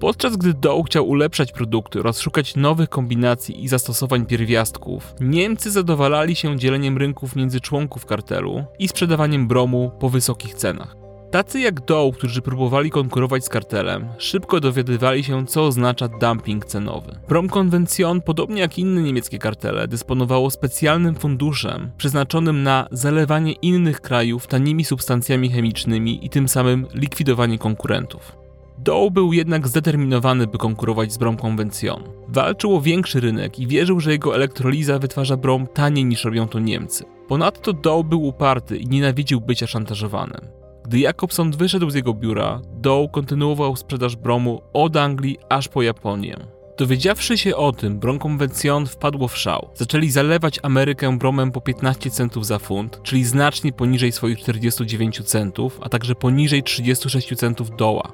Podczas 0.00 0.36
gdy 0.36 0.54
Dow 0.54 0.86
chciał 0.86 1.08
ulepszać 1.08 1.52
produkty 1.52 2.00
oraz 2.00 2.20
szukać 2.20 2.56
nowych 2.56 2.88
kombinacji 2.88 3.64
i 3.64 3.68
zastosowań 3.68 4.26
pierwiastków, 4.26 5.14
Niemcy 5.20 5.70
zadowalali 5.70 6.36
się 6.36 6.58
dzieleniem 6.58 6.98
rynków 6.98 7.36
między 7.36 7.60
członków 7.60 8.06
kartelu 8.06 8.64
i 8.78 8.88
sprzedawaniem 8.88 9.48
bromu 9.48 9.90
po 10.00 10.08
wysokich 10.08 10.54
cenach. 10.54 11.07
Tacy 11.30 11.60
jak 11.60 11.80
Dow, 11.80 12.16
którzy 12.16 12.42
próbowali 12.42 12.90
konkurować 12.90 13.44
z 13.44 13.48
kartelem, 13.48 14.08
szybko 14.18 14.60
dowiadywali 14.60 15.24
się, 15.24 15.46
co 15.46 15.64
oznacza 15.64 16.08
dumping 16.08 16.64
cenowy. 16.64 17.18
Brom 17.28 17.48
Convention, 17.48 18.20
podobnie 18.20 18.60
jak 18.60 18.78
inne 18.78 19.02
niemieckie 19.02 19.38
kartele, 19.38 19.88
dysponowało 19.88 20.50
specjalnym 20.50 21.14
funduszem 21.14 21.90
przeznaczonym 21.96 22.62
na 22.62 22.88
zalewanie 22.90 23.52
innych 23.52 24.00
krajów 24.00 24.46
tanimi 24.46 24.84
substancjami 24.84 25.50
chemicznymi 25.50 26.26
i 26.26 26.30
tym 26.30 26.48
samym 26.48 26.86
likwidowanie 26.94 27.58
konkurentów. 27.58 28.36
Dow 28.78 29.12
był 29.12 29.32
jednak 29.32 29.68
zdeterminowany, 29.68 30.46
by 30.46 30.58
konkurować 30.58 31.12
z 31.12 31.18
Brom 31.18 31.36
Convention. 31.36 32.02
Walczył 32.28 32.76
o 32.76 32.80
większy 32.80 33.20
rynek 33.20 33.58
i 33.58 33.66
wierzył, 33.66 34.00
że 34.00 34.12
jego 34.12 34.34
elektroliza 34.34 34.98
wytwarza 34.98 35.36
brom 35.36 35.66
taniej 35.66 36.04
niż 36.04 36.24
robią 36.24 36.48
to 36.48 36.58
Niemcy. 36.58 37.04
Ponadto 37.28 37.72
Dow 37.72 38.06
był 38.06 38.24
uparty 38.24 38.76
i 38.76 38.86
nienawidził 38.86 39.40
bycia 39.40 39.66
szantażowanym. 39.66 40.57
Gdy 40.88 40.98
Jakobson 40.98 41.50
wyszedł 41.50 41.90
z 41.90 41.94
jego 41.94 42.14
biura, 42.14 42.60
Dow 42.72 43.10
kontynuował 43.10 43.76
sprzedaż 43.76 44.16
bromu 44.16 44.62
od 44.72 44.96
Anglii 44.96 45.38
aż 45.48 45.68
po 45.68 45.82
Japonię. 45.82 46.36
Dowiedziawszy 46.78 47.38
się 47.38 47.56
o 47.56 47.72
tym, 47.72 47.98
Brom 47.98 48.18
Convention 48.18 48.86
wpadło 48.86 49.28
w 49.28 49.36
szał. 49.36 49.68
Zaczęli 49.74 50.10
zalewać 50.10 50.58
Amerykę 50.62 51.18
bromem 51.18 51.52
po 51.52 51.60
15 51.60 52.10
centów 52.10 52.46
za 52.46 52.58
funt, 52.58 53.00
czyli 53.02 53.24
znacznie 53.24 53.72
poniżej 53.72 54.12
swoich 54.12 54.38
49 54.38 55.22
centów, 55.24 55.78
a 55.82 55.88
także 55.88 56.14
poniżej 56.14 56.62
36 56.62 57.36
centów 57.36 57.76
doła. 57.76 58.12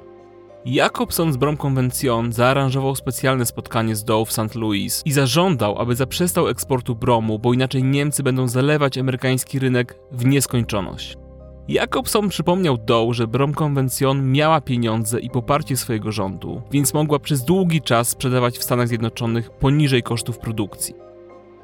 Jakobson 0.65 1.33
z 1.33 1.37
Brom 1.37 1.57
Convention 1.57 2.33
zaaranżował 2.33 2.95
specjalne 2.95 3.45
spotkanie 3.45 3.95
z 3.95 4.03
Dow 4.03 4.29
w 4.29 4.31
St. 4.31 4.55
Louis 4.55 5.01
i 5.05 5.11
zażądał, 5.11 5.79
aby 5.79 5.95
zaprzestał 5.95 6.47
eksportu 6.47 6.95
bromu, 6.95 7.39
bo 7.39 7.53
inaczej 7.53 7.83
Niemcy 7.83 8.23
będą 8.23 8.47
zalewać 8.47 8.97
amerykański 8.97 9.59
rynek 9.59 9.99
w 10.11 10.25
nieskończoność. 10.25 11.17
Jakobson 11.67 12.29
przypomniał 12.29 12.77
Dow, 12.77 13.15
że 13.15 13.27
Brom 13.27 13.53
Convention 13.53 14.31
miała 14.31 14.61
pieniądze 14.61 15.19
i 15.19 15.29
poparcie 15.29 15.77
swojego 15.77 16.11
rządu, 16.11 16.61
więc 16.71 16.93
mogła 16.93 17.19
przez 17.19 17.45
długi 17.45 17.81
czas 17.81 18.09
sprzedawać 18.09 18.57
w 18.57 18.63
Stanach 18.63 18.87
Zjednoczonych 18.87 19.49
poniżej 19.49 20.03
kosztów 20.03 20.39
produkcji. 20.39 20.95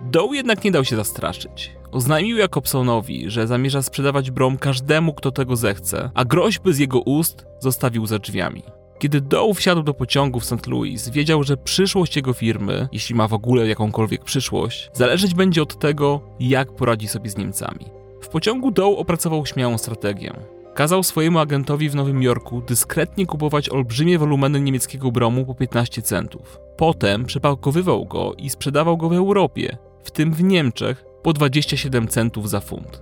Dow 0.01 0.33
jednak 0.33 0.63
nie 0.63 0.71
dał 0.71 0.85
się 0.85 0.95
zastraszyć. 0.95 1.71
Oznajmił 1.91 2.37
Jakobsonowi, 2.37 3.29
że 3.29 3.47
zamierza 3.47 3.81
sprzedawać 3.81 4.31
brom 4.31 4.57
każdemu, 4.57 5.13
kto 5.13 5.31
tego 5.31 5.55
zechce, 5.55 6.11
a 6.13 6.25
groźby 6.25 6.73
z 6.73 6.77
jego 6.77 7.01
ust 7.01 7.45
zostawił 7.59 8.05
za 8.05 8.19
drzwiami. 8.19 8.63
Kiedy 8.99 9.21
Dow 9.21 9.57
wsiadł 9.57 9.83
do 9.83 9.93
pociągu 9.93 10.39
w 10.39 10.45
St. 10.45 10.67
Louis, 10.67 11.09
wiedział, 11.09 11.43
że 11.43 11.57
przyszłość 11.57 12.15
jego 12.15 12.33
firmy, 12.33 12.87
jeśli 12.91 13.15
ma 13.15 13.27
w 13.27 13.33
ogóle 13.33 13.67
jakąkolwiek 13.67 14.23
przyszłość, 14.23 14.89
zależeć 14.93 15.33
będzie 15.33 15.61
od 15.61 15.79
tego, 15.79 16.21
jak 16.39 16.75
poradzi 16.75 17.07
sobie 17.07 17.29
z 17.29 17.37
Niemcami. 17.37 18.00
Pociągu 18.31 18.71
Dow 18.71 18.97
opracował 18.97 19.45
śmiałą 19.45 19.77
strategię. 19.77 20.33
Kazał 20.73 21.03
swojemu 21.03 21.39
agentowi 21.39 21.89
w 21.89 21.95
Nowym 21.95 22.23
Jorku 22.23 22.61
dyskretnie 22.61 23.25
kupować 23.25 23.69
olbrzymie 23.69 24.19
wolumeny 24.19 24.61
niemieckiego 24.61 25.11
bromu 25.11 25.45
po 25.45 25.55
15 25.55 26.01
centów. 26.01 26.59
Potem 26.77 27.25
przepakowywał 27.25 28.05
go 28.05 28.33
i 28.37 28.49
sprzedawał 28.49 28.97
go 28.97 29.09
w 29.09 29.13
Europie, 29.13 29.77
w 30.03 30.11
tym 30.11 30.33
w 30.33 30.43
Niemczech, 30.43 31.05
po 31.23 31.33
27 31.33 32.07
centów 32.07 32.49
za 32.49 32.59
funt. 32.59 33.01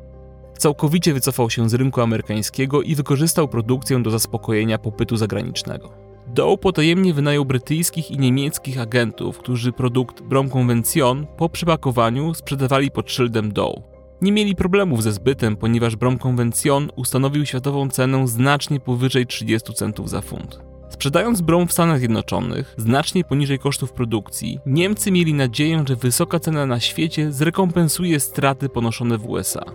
Całkowicie 0.57 1.13
wycofał 1.13 1.49
się 1.49 1.69
z 1.69 1.73
rynku 1.73 2.01
amerykańskiego 2.01 2.81
i 2.81 2.95
wykorzystał 2.95 3.47
produkcję 3.47 4.03
do 4.03 4.09
zaspokojenia 4.09 4.77
popytu 4.77 5.17
zagranicznego. 5.17 5.89
Dow 6.27 6.59
potajemnie 6.59 7.13
wynajął 7.13 7.45
brytyjskich 7.45 8.11
i 8.11 8.19
niemieckich 8.19 8.79
agentów, 8.79 9.37
którzy 9.37 9.71
produkt 9.71 10.21
Brom 10.21 10.49
Convention 10.49 11.27
po 11.37 11.49
przypakowaniu 11.49 12.33
sprzedawali 12.33 12.91
pod 12.91 13.11
szyldem 13.11 13.53
Dow. 13.53 13.98
Nie 14.21 14.31
mieli 14.31 14.55
problemów 14.55 15.03
ze 15.03 15.11
zbytem, 15.11 15.57
ponieważ 15.57 15.95
Brom 15.95 16.17
Convention 16.17 16.89
ustanowił 16.95 17.45
światową 17.45 17.89
cenę 17.89 18.27
znacznie 18.27 18.79
powyżej 18.79 19.27
30 19.27 19.73
centów 19.73 20.09
za 20.09 20.21
funt. 20.21 20.59
Sprzedając 20.89 21.41
brom 21.41 21.67
w 21.67 21.73
Stanach 21.73 21.99
Zjednoczonych, 21.99 22.75
znacznie 22.77 23.23
poniżej 23.23 23.59
kosztów 23.59 23.93
produkcji, 23.93 24.59
Niemcy 24.65 25.11
mieli 25.11 25.33
nadzieję, 25.33 25.83
że 25.87 25.95
wysoka 25.95 26.39
cena 26.39 26.65
na 26.65 26.79
świecie 26.79 27.31
zrekompensuje 27.31 28.19
straty 28.19 28.69
ponoszone 28.69 29.17
w 29.17 29.29
USA. 29.29 29.65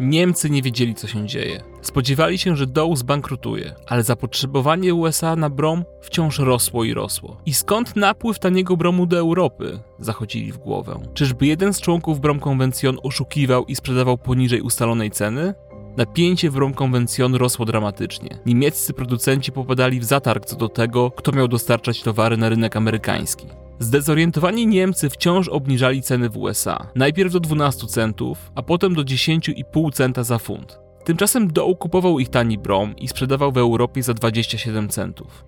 Niemcy 0.00 0.50
nie 0.50 0.62
wiedzieli, 0.62 0.94
co 0.94 1.06
się 1.06 1.26
dzieje. 1.26 1.60
Spodziewali 1.86 2.38
się, 2.38 2.56
że 2.56 2.66
Dow 2.66 2.98
zbankrutuje, 2.98 3.74
ale 3.86 4.02
zapotrzebowanie 4.02 4.94
USA 4.94 5.36
na 5.36 5.50
brom 5.50 5.84
wciąż 6.00 6.38
rosło 6.38 6.84
i 6.84 6.94
rosło. 6.94 7.36
I 7.46 7.54
skąd 7.54 7.96
napływ 7.96 8.38
taniego 8.38 8.76
bromu 8.76 9.06
do 9.06 9.18
Europy? 9.18 9.78
Zachodzili 9.98 10.52
w 10.52 10.58
głowę. 10.58 11.00
Czyżby 11.14 11.46
jeden 11.46 11.72
z 11.72 11.80
członków 11.80 12.20
Brom 12.20 12.40
Konwencjon 12.40 12.98
oszukiwał 13.02 13.64
i 13.64 13.76
sprzedawał 13.76 14.18
poniżej 14.18 14.60
ustalonej 14.60 15.10
ceny? 15.10 15.54
Napięcie 15.96 16.50
w 16.50 16.54
Brom 16.54 16.74
Konwencjon 16.74 17.34
rosło 17.34 17.64
dramatycznie. 17.64 18.38
Niemieccy 18.46 18.92
producenci 18.92 19.52
popadali 19.52 20.00
w 20.00 20.04
zatarg 20.04 20.46
co 20.46 20.56
do 20.56 20.68
tego, 20.68 21.10
kto 21.10 21.32
miał 21.32 21.48
dostarczać 21.48 22.02
towary 22.02 22.36
na 22.36 22.48
rynek 22.48 22.76
amerykański. 22.76 23.46
Zdezorientowani 23.78 24.66
Niemcy 24.66 25.10
wciąż 25.10 25.48
obniżali 25.48 26.02
ceny 26.02 26.28
w 26.28 26.36
USA. 26.36 26.86
Najpierw 26.94 27.32
do 27.32 27.40
12 27.40 27.86
centów, 27.86 28.50
a 28.54 28.62
potem 28.62 28.94
do 28.94 29.02
10,5 29.02 29.92
centa 29.92 30.24
za 30.24 30.38
funt. 30.38 30.85
Tymczasem 31.06 31.52
Dow 31.52 31.78
kupował 31.78 32.18
ich 32.18 32.28
tani 32.28 32.58
brom 32.58 32.96
i 32.96 33.08
sprzedawał 33.08 33.52
w 33.52 33.58
Europie 33.58 34.02
za 34.02 34.14
27 34.14 34.88
centów. 34.88 35.44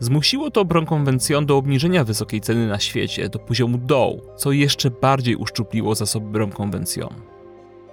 Zmusiło 0.00 0.50
to 0.50 0.64
Brom 0.64 0.86
Convention 0.86 1.46
do 1.46 1.56
obniżenia 1.56 2.04
wysokiej 2.04 2.40
ceny 2.40 2.66
na 2.66 2.78
świecie 2.78 3.28
do 3.28 3.38
poziomu 3.38 3.78
Dow, 3.78 4.14
co 4.36 4.52
jeszcze 4.52 4.90
bardziej 4.90 5.36
uszczupliło 5.36 5.94
zasoby 5.94 6.30
Brom 6.30 6.52
Convention. 6.52 7.14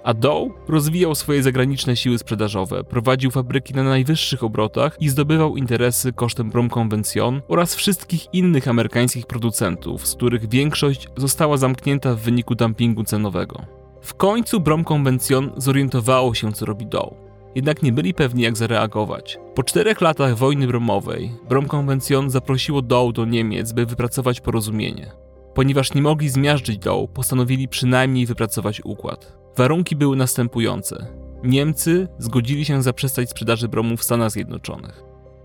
A 0.04 0.14
Dow 0.14 0.48
rozwijał 0.68 1.14
swoje 1.14 1.42
zagraniczne 1.42 1.96
siły 1.96 2.18
sprzedażowe, 2.18 2.84
prowadził 2.84 3.30
fabryki 3.30 3.74
na 3.74 3.82
najwyższych 3.82 4.44
obrotach 4.44 4.96
i 5.00 5.08
zdobywał 5.08 5.56
interesy 5.56 6.12
kosztem 6.12 6.50
Brom 6.50 6.70
Convention 6.70 7.42
oraz 7.48 7.74
wszystkich 7.74 8.34
innych 8.34 8.68
amerykańskich 8.68 9.26
producentów, 9.26 10.06
z 10.06 10.14
których 10.14 10.48
większość 10.48 11.08
została 11.16 11.56
zamknięta 11.56 12.14
w 12.14 12.20
wyniku 12.20 12.54
dumpingu 12.54 13.04
cenowego. 13.04 13.81
W 14.02 14.14
końcu 14.14 14.60
Brom 14.60 14.84
Convention 14.84 15.50
zorientowało 15.56 16.34
się, 16.34 16.52
co 16.52 16.66
robi 16.66 16.86
Dow. 16.86 17.14
Jednak 17.54 17.82
nie 17.82 17.92
byli 17.92 18.14
pewni, 18.14 18.42
jak 18.42 18.56
zareagować. 18.56 19.38
Po 19.54 19.62
czterech 19.62 20.00
latach 20.00 20.36
wojny 20.36 20.66
bromowej, 20.66 21.32
Brom 21.48 21.68
Convention 21.68 22.30
zaprosiło 22.30 22.82
Dow 22.82 23.12
do 23.12 23.24
Niemiec, 23.24 23.72
by 23.72 23.86
wypracować 23.86 24.40
porozumienie. 24.40 25.12
Ponieważ 25.54 25.94
nie 25.94 26.02
mogli 26.02 26.28
zmiażdżyć 26.28 26.78
Dow, 26.78 27.10
postanowili 27.10 27.68
przynajmniej 27.68 28.26
wypracować 28.26 28.80
układ. 28.84 29.36
Warunki 29.56 29.96
były 29.96 30.16
następujące. 30.16 31.06
Niemcy 31.44 32.08
zgodzili 32.18 32.64
się 32.64 32.82
zaprzestać 32.82 33.30
sprzedaży 33.30 33.68
bromu 33.68 33.96
w 33.96 34.04
Stanach 34.04 34.30
Zjednoczonych. 34.30 35.02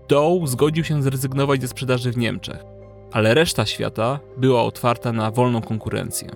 Dow 0.08 0.48
zgodził 0.48 0.84
się 0.84 1.02
zrezygnować 1.02 1.60
ze 1.60 1.68
sprzedaży 1.68 2.12
w 2.12 2.16
Niemczech, 2.16 2.64
ale 3.12 3.34
reszta 3.34 3.66
świata 3.66 4.20
była 4.36 4.62
otwarta 4.62 5.12
na 5.12 5.30
wolną 5.30 5.60
konkurencję. 5.60 6.28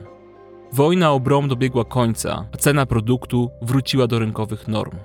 Wojna 0.74 1.12
o 1.12 1.20
brom 1.20 1.48
dobiegła 1.48 1.84
końca, 1.84 2.46
a 2.54 2.56
cena 2.56 2.86
produktu 2.86 3.50
wróciła 3.62 4.06
do 4.06 4.18
rynkowych 4.18 4.68
norm. 4.68 4.96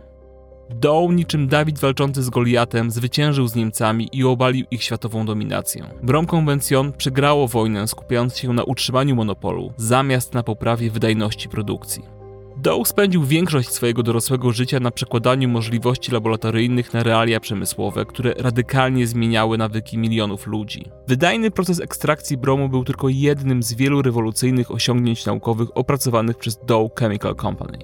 Dow, 0.69 1.11
niczym 1.11 1.47
Dawid 1.47 1.79
walczący 1.79 2.23
z 2.23 2.29
Goliatem, 2.29 2.91
zwyciężył 2.91 3.47
z 3.47 3.55
Niemcami 3.55 4.09
i 4.11 4.23
obalił 4.23 4.65
ich 4.71 4.83
światową 4.83 5.25
dominację. 5.25 5.85
Brom 6.03 6.25
Convention 6.25 6.93
przegrało 6.93 7.47
wojnę, 7.47 7.87
skupiając 7.87 8.37
się 8.37 8.53
na 8.53 8.63
utrzymaniu 8.63 9.15
monopolu, 9.15 9.73
zamiast 9.77 10.33
na 10.33 10.43
poprawie 10.43 10.91
wydajności 10.91 11.49
produkcji. 11.49 12.16
Dow 12.57 12.87
spędził 12.87 13.23
większość 13.23 13.69
swojego 13.69 14.03
dorosłego 14.03 14.51
życia 14.51 14.79
na 14.79 14.91
przekładaniu 14.91 15.49
możliwości 15.49 16.11
laboratoryjnych 16.11 16.93
na 16.93 17.03
realia 17.03 17.39
przemysłowe, 17.39 18.05
które 18.05 18.33
radykalnie 18.37 19.07
zmieniały 19.07 19.57
nawyki 19.57 19.97
milionów 19.97 20.47
ludzi. 20.47 20.91
Wydajny 21.07 21.51
proces 21.51 21.79
ekstrakcji 21.79 22.37
bromu 22.37 22.69
był 22.69 22.83
tylko 22.83 23.09
jednym 23.09 23.63
z 23.63 23.73
wielu 23.73 24.01
rewolucyjnych 24.01 24.71
osiągnięć 24.71 25.25
naukowych 25.25 25.77
opracowanych 25.77 26.37
przez 26.37 26.59
Dow 26.65 26.91
Chemical 26.99 27.35
Company. 27.35 27.77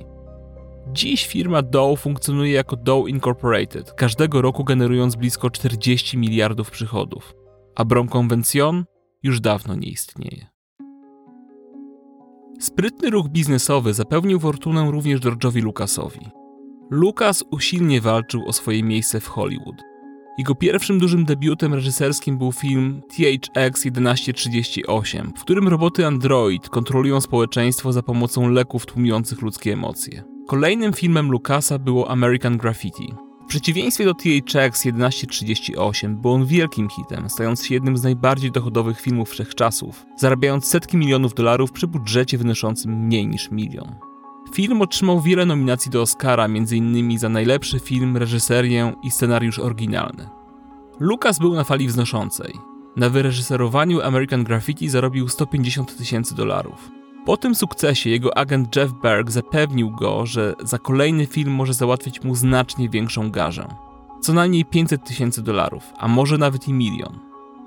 Dziś 0.94 1.28
firma 1.28 1.62
Dow 1.62 2.00
funkcjonuje 2.00 2.52
jako 2.52 2.76
Dow 2.76 3.10
Incorporated, 3.10 3.94
każdego 3.94 4.42
roku 4.42 4.64
generując 4.64 5.16
blisko 5.16 5.50
40 5.50 6.18
miliardów 6.18 6.72
przychodów, 6.72 7.34
a 7.76 7.86
Brom 7.86 8.08
Convention 8.08 8.86
już 9.24 9.40
dawno 9.40 9.76
nie 9.76 9.88
istnieje. 9.88 10.53
Sprytny 12.60 13.10
ruch 13.10 13.28
biznesowy 13.28 13.94
zapewnił 13.94 14.40
fortunę 14.40 14.92
również 14.92 15.20
George'owi 15.20 15.64
Lucasowi. 15.64 16.30
Lucas 16.90 17.44
usilnie 17.52 18.02
walczył 18.02 18.48
o 18.48 18.54
swoje 18.54 18.84
miejsce 18.84 19.20
w 19.20 19.28
Hollywood. 19.28 19.76
Jego 20.38 20.56
pierwszym 20.56 21.00
dużym 21.00 21.26
debiutem 21.26 21.74
reżyserskim 21.74 22.38
był 22.38 22.52
film 22.52 23.02
THX 23.10 23.82
1138, 23.82 25.34
w 25.38 25.42
którym 25.42 25.68
roboty 25.68 26.06
Android 26.06 26.70
kontrolują 26.70 27.22
społeczeństwo 27.22 27.94
za 27.94 28.04
pomocą 28.04 28.50
leków 28.50 28.86
tłumiących 28.86 29.42
ludzkie 29.42 29.74
emocje. 29.74 30.24
Kolejnym 30.48 30.94
filmem 30.94 31.32
Lucasa 31.32 31.80
było 31.80 32.12
American 32.12 32.58
Graffiti, 32.58 33.14
w 33.44 33.46
przeciwieństwie 33.46 34.06
do 34.06 34.14
THX 34.14 34.82
1138 34.82 36.18
był 36.18 36.32
on 36.32 36.46
wielkim 36.46 36.90
hitem, 36.90 37.30
stając 37.30 37.66
się 37.66 37.74
jednym 37.74 37.98
z 37.98 38.04
najbardziej 38.04 38.52
dochodowych 38.52 39.02
filmów 39.02 39.30
wszechczasów, 39.30 40.06
zarabiając 40.18 40.66
setki 40.66 40.98
milionów 40.98 41.34
dolarów 41.34 41.72
przy 41.72 41.88
budżecie 41.88 42.38
wynoszącym 42.38 42.92
mniej 42.92 43.28
niż 43.28 43.52
milion. 43.52 43.96
Film 44.54 44.82
otrzymał 44.82 45.22
wiele 45.22 45.46
nominacji 45.46 45.92
do 45.92 46.02
Oscara, 46.02 46.46
m.in. 46.46 47.20
za 47.20 47.30
najlepszy 47.30 47.80
film, 47.80 48.18
reżyserię 48.18 48.94
i 49.04 49.12
scenariusz 49.12 49.60
oryginalny. 49.60 50.30
Lucas 51.00 51.40
był 51.40 51.54
na 51.54 51.64
fali 51.64 51.88
wznoszącej. 51.88 52.54
Na 52.96 53.10
wyreżyserowaniu 53.10 54.02
American 54.02 54.44
Graffiti 54.44 54.90
zarobił 54.90 55.30
150 55.30 55.98
tysięcy 55.98 56.36
dolarów. 56.36 56.92
Po 57.26 57.38
tym 57.38 57.56
sukcesie 57.56 58.10
jego 58.10 58.38
agent 58.38 58.76
Jeff 58.76 58.94
Berg 58.94 59.32
zapewnił 59.32 59.92
go, 59.92 60.26
że 60.26 60.56
za 60.64 60.80
kolejny 60.80 61.26
film 61.26 61.52
może 61.52 61.74
załatwić 61.74 62.24
mu 62.24 62.36
znacznie 62.36 62.90
większą 62.90 63.32
garzę. 63.32 63.68
Co 64.22 64.34
najmniej 64.34 64.66
500 64.66 65.04
tysięcy 65.04 65.42
dolarów, 65.42 65.84
a 65.98 66.08
może 66.08 66.38
nawet 66.38 66.68
i 66.68 66.74
milion. 66.74 67.20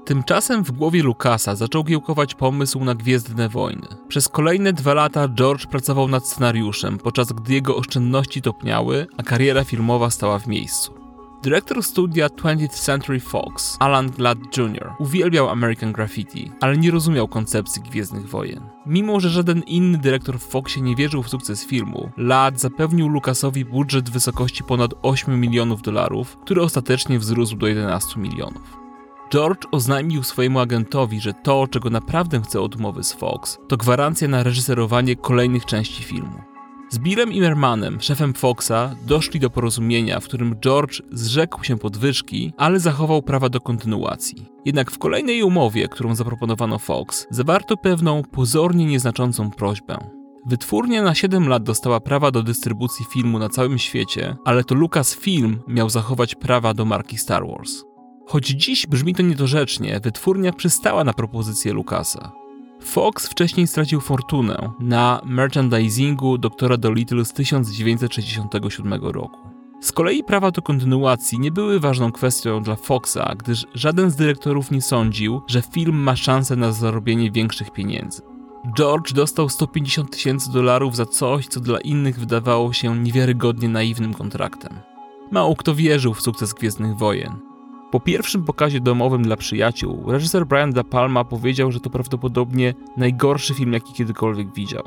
Tymczasem 0.04 0.64
w 0.64 0.70
głowie 0.70 1.02
Lucasa 1.02 1.54
zaczął 1.54 1.84
kiełkować 1.84 2.34
pomysł 2.34 2.84
na 2.84 2.94
Gwiezdne 2.94 3.48
Wojny. 3.48 3.86
Przez 4.08 4.28
kolejne 4.28 4.72
dwa 4.72 4.94
lata 4.94 5.28
George 5.28 5.66
pracował 5.66 6.08
nad 6.08 6.26
scenariuszem, 6.26 6.98
podczas 6.98 7.32
gdy 7.32 7.54
jego 7.54 7.76
oszczędności 7.76 8.42
topniały, 8.42 9.06
a 9.16 9.22
kariera 9.22 9.64
filmowa 9.64 10.10
stała 10.10 10.38
w 10.38 10.46
miejscu. 10.46 11.05
Dyrektor 11.42 11.82
studia 11.82 12.28
20th 12.28 12.68
Century 12.68 13.20
Fox, 13.20 13.76
Alan 13.80 14.10
Gladd 14.10 14.38
Jr., 14.56 14.92
uwielbiał 14.98 15.48
American 15.48 15.92
Graffiti, 15.92 16.52
ale 16.60 16.76
nie 16.76 16.90
rozumiał 16.90 17.28
koncepcji 17.28 17.82
Gwiezdnych 17.82 18.28
Wojen. 18.28 18.60
Mimo, 18.86 19.20
że 19.20 19.30
żaden 19.30 19.62
inny 19.62 19.98
dyrektor 19.98 20.38
w 20.38 20.48
Foxie 20.48 20.82
nie 20.82 20.96
wierzył 20.96 21.22
w 21.22 21.28
sukces 21.28 21.66
filmu, 21.66 22.10
Ladd 22.16 22.60
zapewnił 22.60 23.08
Lucasowi 23.08 23.64
budżet 23.64 24.10
w 24.10 24.12
wysokości 24.12 24.64
ponad 24.64 24.90
8 25.02 25.40
milionów 25.40 25.82
dolarów, 25.82 26.36
który 26.44 26.62
ostatecznie 26.62 27.18
wzrósł 27.18 27.56
do 27.56 27.66
11 27.66 28.20
milionów. 28.20 28.76
George 29.30 29.66
oznajmił 29.70 30.22
swojemu 30.22 30.60
agentowi, 30.60 31.20
że 31.20 31.32
to, 31.34 31.66
czego 31.70 31.90
naprawdę 31.90 32.40
chce 32.42 32.60
od 32.60 32.76
umowy 32.76 33.04
z 33.04 33.12
Fox, 33.12 33.58
to 33.68 33.76
gwarancja 33.76 34.28
na 34.28 34.42
reżyserowanie 34.42 35.16
kolejnych 35.16 35.64
części 35.64 36.02
filmu. 36.02 36.55
Z 36.88 36.98
Billem 36.98 37.32
Immermanem, 37.32 38.00
szefem 38.00 38.34
Foxa, 38.34 38.96
doszli 39.06 39.40
do 39.40 39.50
porozumienia, 39.50 40.20
w 40.20 40.24
którym 40.24 40.56
George 40.60 41.02
zrzekł 41.12 41.64
się 41.64 41.78
podwyżki, 41.78 42.52
ale 42.56 42.80
zachował 42.80 43.22
prawa 43.22 43.48
do 43.48 43.60
kontynuacji. 43.60 44.46
Jednak 44.64 44.90
w 44.90 44.98
kolejnej 44.98 45.42
umowie, 45.42 45.88
którą 45.88 46.14
zaproponowano 46.14 46.78
Fox, 46.78 47.26
zawarto 47.30 47.76
pewną 47.76 48.22
pozornie 48.22 48.84
nieznaczącą 48.86 49.50
prośbę. 49.50 49.98
Wytwórnia 50.46 51.02
na 51.02 51.14
7 51.14 51.48
lat 51.48 51.62
dostała 51.62 52.00
prawa 52.00 52.30
do 52.30 52.42
dystrybucji 52.42 53.06
filmu 53.12 53.38
na 53.38 53.48
całym 53.48 53.78
świecie, 53.78 54.36
ale 54.44 54.64
to 54.64 54.74
Lucasfilm 54.74 55.58
miał 55.68 55.90
zachować 55.90 56.34
prawa 56.34 56.74
do 56.74 56.84
marki 56.84 57.18
Star 57.18 57.46
Wars. 57.46 57.84
Choć 58.26 58.46
dziś 58.46 58.86
brzmi 58.86 59.14
to 59.14 59.22
niedorzecznie, 59.22 60.00
wytwórnia 60.00 60.52
przystała 60.52 61.04
na 61.04 61.12
propozycję 61.12 61.72
Lucasa. 61.72 62.32
Fox 62.86 63.26
wcześniej 63.26 63.66
stracił 63.66 64.00
fortunę 64.00 64.72
na 64.80 65.20
merchandisingu 65.24 66.38
doktora 66.38 66.76
Dolittle 66.76 67.24
z 67.24 67.32
1967 67.32 68.94
roku. 69.02 69.38
Z 69.80 69.92
kolei 69.92 70.24
prawa 70.24 70.50
do 70.50 70.62
kontynuacji 70.62 71.38
nie 71.38 71.50
były 71.50 71.80
ważną 71.80 72.12
kwestią 72.12 72.62
dla 72.62 72.76
Foxa, 72.76 73.34
gdyż 73.38 73.66
żaden 73.74 74.10
z 74.10 74.16
dyrektorów 74.16 74.70
nie 74.70 74.82
sądził, 74.82 75.42
że 75.46 75.62
film 75.62 75.96
ma 75.96 76.16
szansę 76.16 76.56
na 76.56 76.72
zarobienie 76.72 77.30
większych 77.30 77.70
pieniędzy. 77.70 78.22
George 78.76 79.12
dostał 79.12 79.48
150 79.48 80.10
tysięcy 80.10 80.52
dolarów 80.52 80.96
za 80.96 81.06
coś, 81.06 81.46
co 81.46 81.60
dla 81.60 81.80
innych 81.80 82.18
wydawało 82.18 82.72
się 82.72 82.96
niewiarygodnie 82.96 83.68
naiwnym 83.68 84.14
kontraktem. 84.14 84.72
Mało 85.30 85.56
kto 85.56 85.74
wierzył 85.74 86.14
w 86.14 86.22
sukces 86.22 86.52
Gwiezdnych 86.52 86.96
Wojen. 86.96 87.55
Po 87.96 88.00
pierwszym 88.00 88.44
pokazie 88.44 88.80
domowym 88.80 89.22
dla 89.22 89.36
przyjaciół, 89.36 90.10
reżyser 90.12 90.46
Brian 90.46 90.72
De 90.72 90.84
Palma 90.84 91.24
powiedział, 91.24 91.72
że 91.72 91.80
to 91.80 91.90
prawdopodobnie 91.90 92.74
najgorszy 92.96 93.54
film, 93.54 93.72
jaki 93.72 93.92
kiedykolwiek 93.92 94.54
widział. 94.54 94.82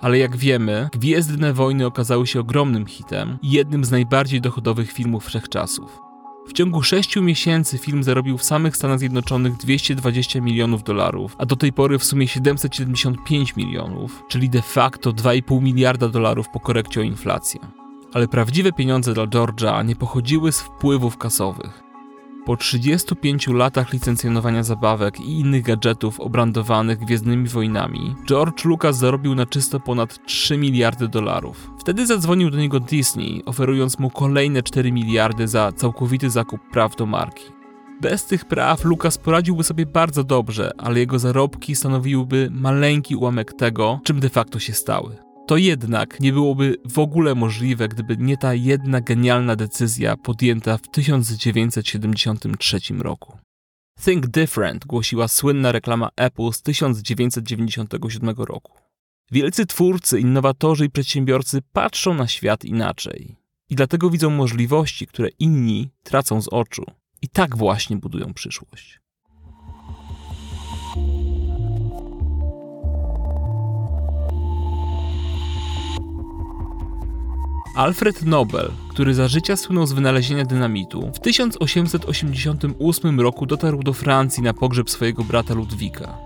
Ale 0.00 0.18
jak 0.18 0.36
wiemy, 0.36 0.88
Gwiezdne 0.92 1.52
Wojny 1.52 1.86
okazały 1.86 2.26
się 2.26 2.40
ogromnym 2.40 2.86
hitem 2.86 3.38
i 3.42 3.50
jednym 3.50 3.84
z 3.84 3.90
najbardziej 3.90 4.40
dochodowych 4.40 4.92
filmów 4.92 5.26
wszechczasów. 5.26 6.00
W 6.48 6.52
ciągu 6.52 6.82
6 6.82 7.16
miesięcy 7.16 7.78
film 7.78 8.02
zarobił 8.02 8.38
w 8.38 8.44
samych 8.44 8.76
Stanach 8.76 8.98
Zjednoczonych 8.98 9.56
220 9.56 10.40
milionów 10.40 10.82
dolarów, 10.82 11.36
a 11.38 11.46
do 11.46 11.56
tej 11.56 11.72
pory 11.72 11.98
w 11.98 12.04
sumie 12.04 12.28
775 12.28 13.56
milionów, 13.56 14.22
czyli 14.28 14.50
de 14.50 14.62
facto 14.62 15.12
2,5 15.12 15.62
miliarda 15.62 16.08
dolarów 16.08 16.48
po 16.48 16.60
korekcie 16.60 17.00
o 17.00 17.02
inflację. 17.02 17.60
Ale 18.14 18.28
prawdziwe 18.28 18.72
pieniądze 18.72 19.14
dla 19.14 19.26
George'a 19.26 19.84
nie 19.84 19.96
pochodziły 19.96 20.52
z 20.52 20.60
wpływów 20.60 21.18
kasowych. 21.18 21.84
Po 22.44 22.56
35 22.56 23.48
latach 23.48 23.92
licencjonowania 23.92 24.62
zabawek 24.62 25.20
i 25.20 25.40
innych 25.40 25.62
gadżetów 25.62 26.20
obrandowanych 26.20 26.98
Gwiezdnymi 26.98 27.48
Wojnami, 27.48 28.14
George 28.26 28.64
Lucas 28.64 28.96
zarobił 28.96 29.34
na 29.34 29.46
czysto 29.46 29.80
ponad 29.80 30.26
3 30.26 30.56
miliardy 30.56 31.08
dolarów. 31.08 31.70
Wtedy 31.78 32.06
zadzwonił 32.06 32.50
do 32.50 32.58
niego 32.58 32.80
Disney, 32.80 33.42
oferując 33.46 33.98
mu 33.98 34.10
kolejne 34.10 34.62
4 34.62 34.92
miliardy 34.92 35.48
za 35.48 35.72
całkowity 35.72 36.30
zakup 36.30 36.60
praw 36.72 36.96
do 36.96 37.06
marki. 37.06 37.44
Bez 38.00 38.26
tych 38.26 38.44
praw 38.44 38.84
Lucas 38.84 39.18
poradziłby 39.18 39.64
sobie 39.64 39.86
bardzo 39.86 40.24
dobrze, 40.24 40.72
ale 40.78 41.00
jego 41.00 41.18
zarobki 41.18 41.74
stanowiłyby 41.76 42.48
maleńki 42.52 43.16
ułamek 43.16 43.52
tego, 43.52 44.00
czym 44.04 44.20
de 44.20 44.28
facto 44.28 44.58
się 44.58 44.72
stały. 44.72 45.23
To 45.46 45.56
jednak 45.56 46.20
nie 46.20 46.32
byłoby 46.32 46.76
w 46.84 46.98
ogóle 46.98 47.34
możliwe, 47.34 47.88
gdyby 47.88 48.16
nie 48.16 48.36
ta 48.36 48.54
jedna 48.54 49.00
genialna 49.00 49.56
decyzja 49.56 50.16
podjęta 50.16 50.78
w 50.78 50.90
1973 50.90 52.78
roku. 52.98 53.38
Think 54.04 54.26
Different 54.26 54.86
głosiła 54.86 55.28
słynna 55.28 55.72
reklama 55.72 56.08
Apple 56.16 56.52
z 56.52 56.62
1997 56.62 58.30
roku. 58.38 58.72
Wielcy 59.30 59.66
twórcy, 59.66 60.20
innowatorzy 60.20 60.84
i 60.84 60.90
przedsiębiorcy 60.90 61.62
patrzą 61.72 62.14
na 62.14 62.28
świat 62.28 62.64
inaczej. 62.64 63.36
I 63.70 63.74
dlatego 63.74 64.10
widzą 64.10 64.30
możliwości, 64.30 65.06
które 65.06 65.28
inni 65.38 65.90
tracą 66.02 66.42
z 66.42 66.48
oczu. 66.48 66.84
I 67.22 67.28
tak 67.28 67.56
właśnie 67.56 67.96
budują 67.96 68.34
przyszłość. 68.34 69.00
Alfred 77.74 78.22
Nobel, 78.22 78.70
który 78.88 79.14
za 79.14 79.28
życia 79.28 79.56
słynął 79.56 79.86
z 79.86 79.92
wynalezienia 79.92 80.44
dynamitu, 80.44 81.10
w 81.14 81.20
1888 81.20 83.20
roku 83.20 83.46
dotarł 83.46 83.82
do 83.82 83.92
Francji 83.92 84.42
na 84.42 84.54
pogrzeb 84.54 84.90
swojego 84.90 85.24
brata 85.24 85.54
Ludwika. 85.54 86.18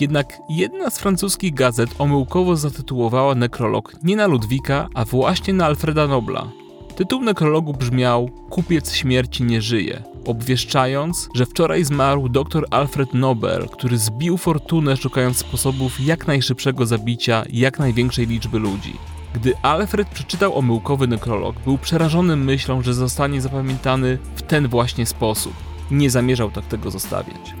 Jednak 0.00 0.38
jedna 0.48 0.90
z 0.90 0.98
francuskich 0.98 1.54
gazet 1.54 1.90
omyłkowo 1.98 2.56
zatytułowała 2.56 3.34
nekrolog 3.34 3.96
nie 4.02 4.16
na 4.16 4.26
Ludwika, 4.26 4.88
a 4.94 5.04
właśnie 5.04 5.54
na 5.54 5.66
Alfreda 5.66 6.06
Nobla. 6.06 6.48
Tytuł 6.96 7.22
nekrologu 7.22 7.72
brzmiał 7.72 8.30
Kupiec 8.50 8.92
śmierci 8.92 9.42
nie 9.42 9.62
żyje, 9.62 10.02
obwieszczając, 10.26 11.28
że 11.34 11.46
wczoraj 11.46 11.84
zmarł 11.84 12.28
dr 12.28 12.66
Alfred 12.70 13.14
Nobel, 13.14 13.68
który 13.68 13.98
zbił 13.98 14.36
fortunę 14.36 14.96
szukając 14.96 15.38
sposobów 15.38 16.00
jak 16.00 16.26
najszybszego 16.26 16.86
zabicia 16.86 17.44
jak 17.50 17.78
największej 17.78 18.26
liczby 18.26 18.58
ludzi. 18.58 18.94
Gdy 19.34 19.54
Alfred 19.62 20.08
przeczytał 20.08 20.58
omyłkowy 20.58 21.06
nekrolog, 21.06 21.56
był 21.64 21.78
przerażony 21.78 22.36
myślą, 22.36 22.82
że 22.82 22.94
zostanie 22.94 23.40
zapamiętany 23.40 24.18
w 24.34 24.42
ten 24.42 24.68
właśnie 24.68 25.06
sposób. 25.06 25.52
Nie 25.90 26.10
zamierzał 26.10 26.50
tak 26.50 26.66
tego 26.66 26.90
zostawiać. 26.90 27.54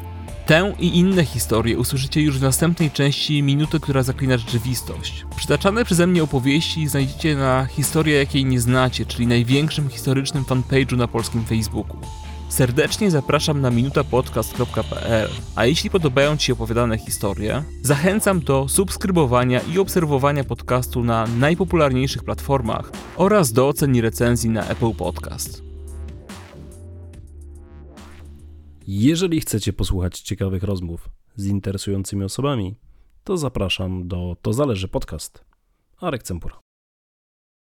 Tę 0.46 0.74
i 0.78 0.98
inne 0.98 1.24
historie 1.24 1.78
usłyszycie 1.78 2.20
już 2.20 2.38
w 2.38 2.42
następnej 2.42 2.90
części 2.90 3.42
Minuty, 3.42 3.80
która 3.80 4.02
zaklina 4.02 4.38
rzeczywistość. 4.38 5.26
Przytaczane 5.36 5.84
przeze 5.84 6.06
mnie 6.06 6.22
opowieści 6.22 6.88
znajdziecie 6.88 7.36
na 7.36 7.66
Historia 7.66 8.18
jakiej 8.18 8.44
nie 8.44 8.60
znacie, 8.60 9.06
czyli 9.06 9.26
największym 9.26 9.88
historycznym 9.88 10.44
fanpage'u 10.44 10.96
na 10.96 11.08
polskim 11.08 11.44
Facebooku. 11.44 11.96
Serdecznie 12.54 13.10
zapraszam 13.10 13.60
na 13.60 13.70
minutapodcast.pl, 13.70 15.30
a 15.56 15.66
jeśli 15.66 15.90
podobają 15.90 16.36
Ci 16.36 16.46
się 16.46 16.52
opowiadane 16.52 16.98
historie, 16.98 17.64
zachęcam 17.82 18.40
do 18.40 18.68
subskrybowania 18.68 19.60
i 19.60 19.78
obserwowania 19.78 20.44
podcastu 20.44 21.04
na 21.04 21.26
najpopularniejszych 21.26 22.24
platformach 22.24 22.92
oraz 23.16 23.52
do 23.52 23.68
ocen 23.68 23.96
i 23.96 24.00
recenzji 24.00 24.50
na 24.50 24.68
Apple 24.68 24.92
Podcast. 24.92 25.62
Jeżeli 28.86 29.40
chcecie 29.40 29.72
posłuchać 29.72 30.20
ciekawych 30.20 30.62
rozmów 30.62 31.08
z 31.36 31.46
interesującymi 31.46 32.24
osobami, 32.24 32.74
to 33.24 33.36
zapraszam 33.36 34.08
do 34.08 34.36
To 34.42 34.52
Zależy 34.52 34.88
Podcast. 34.88 35.44
Arek 36.00 36.22
Cempura. 36.22 36.63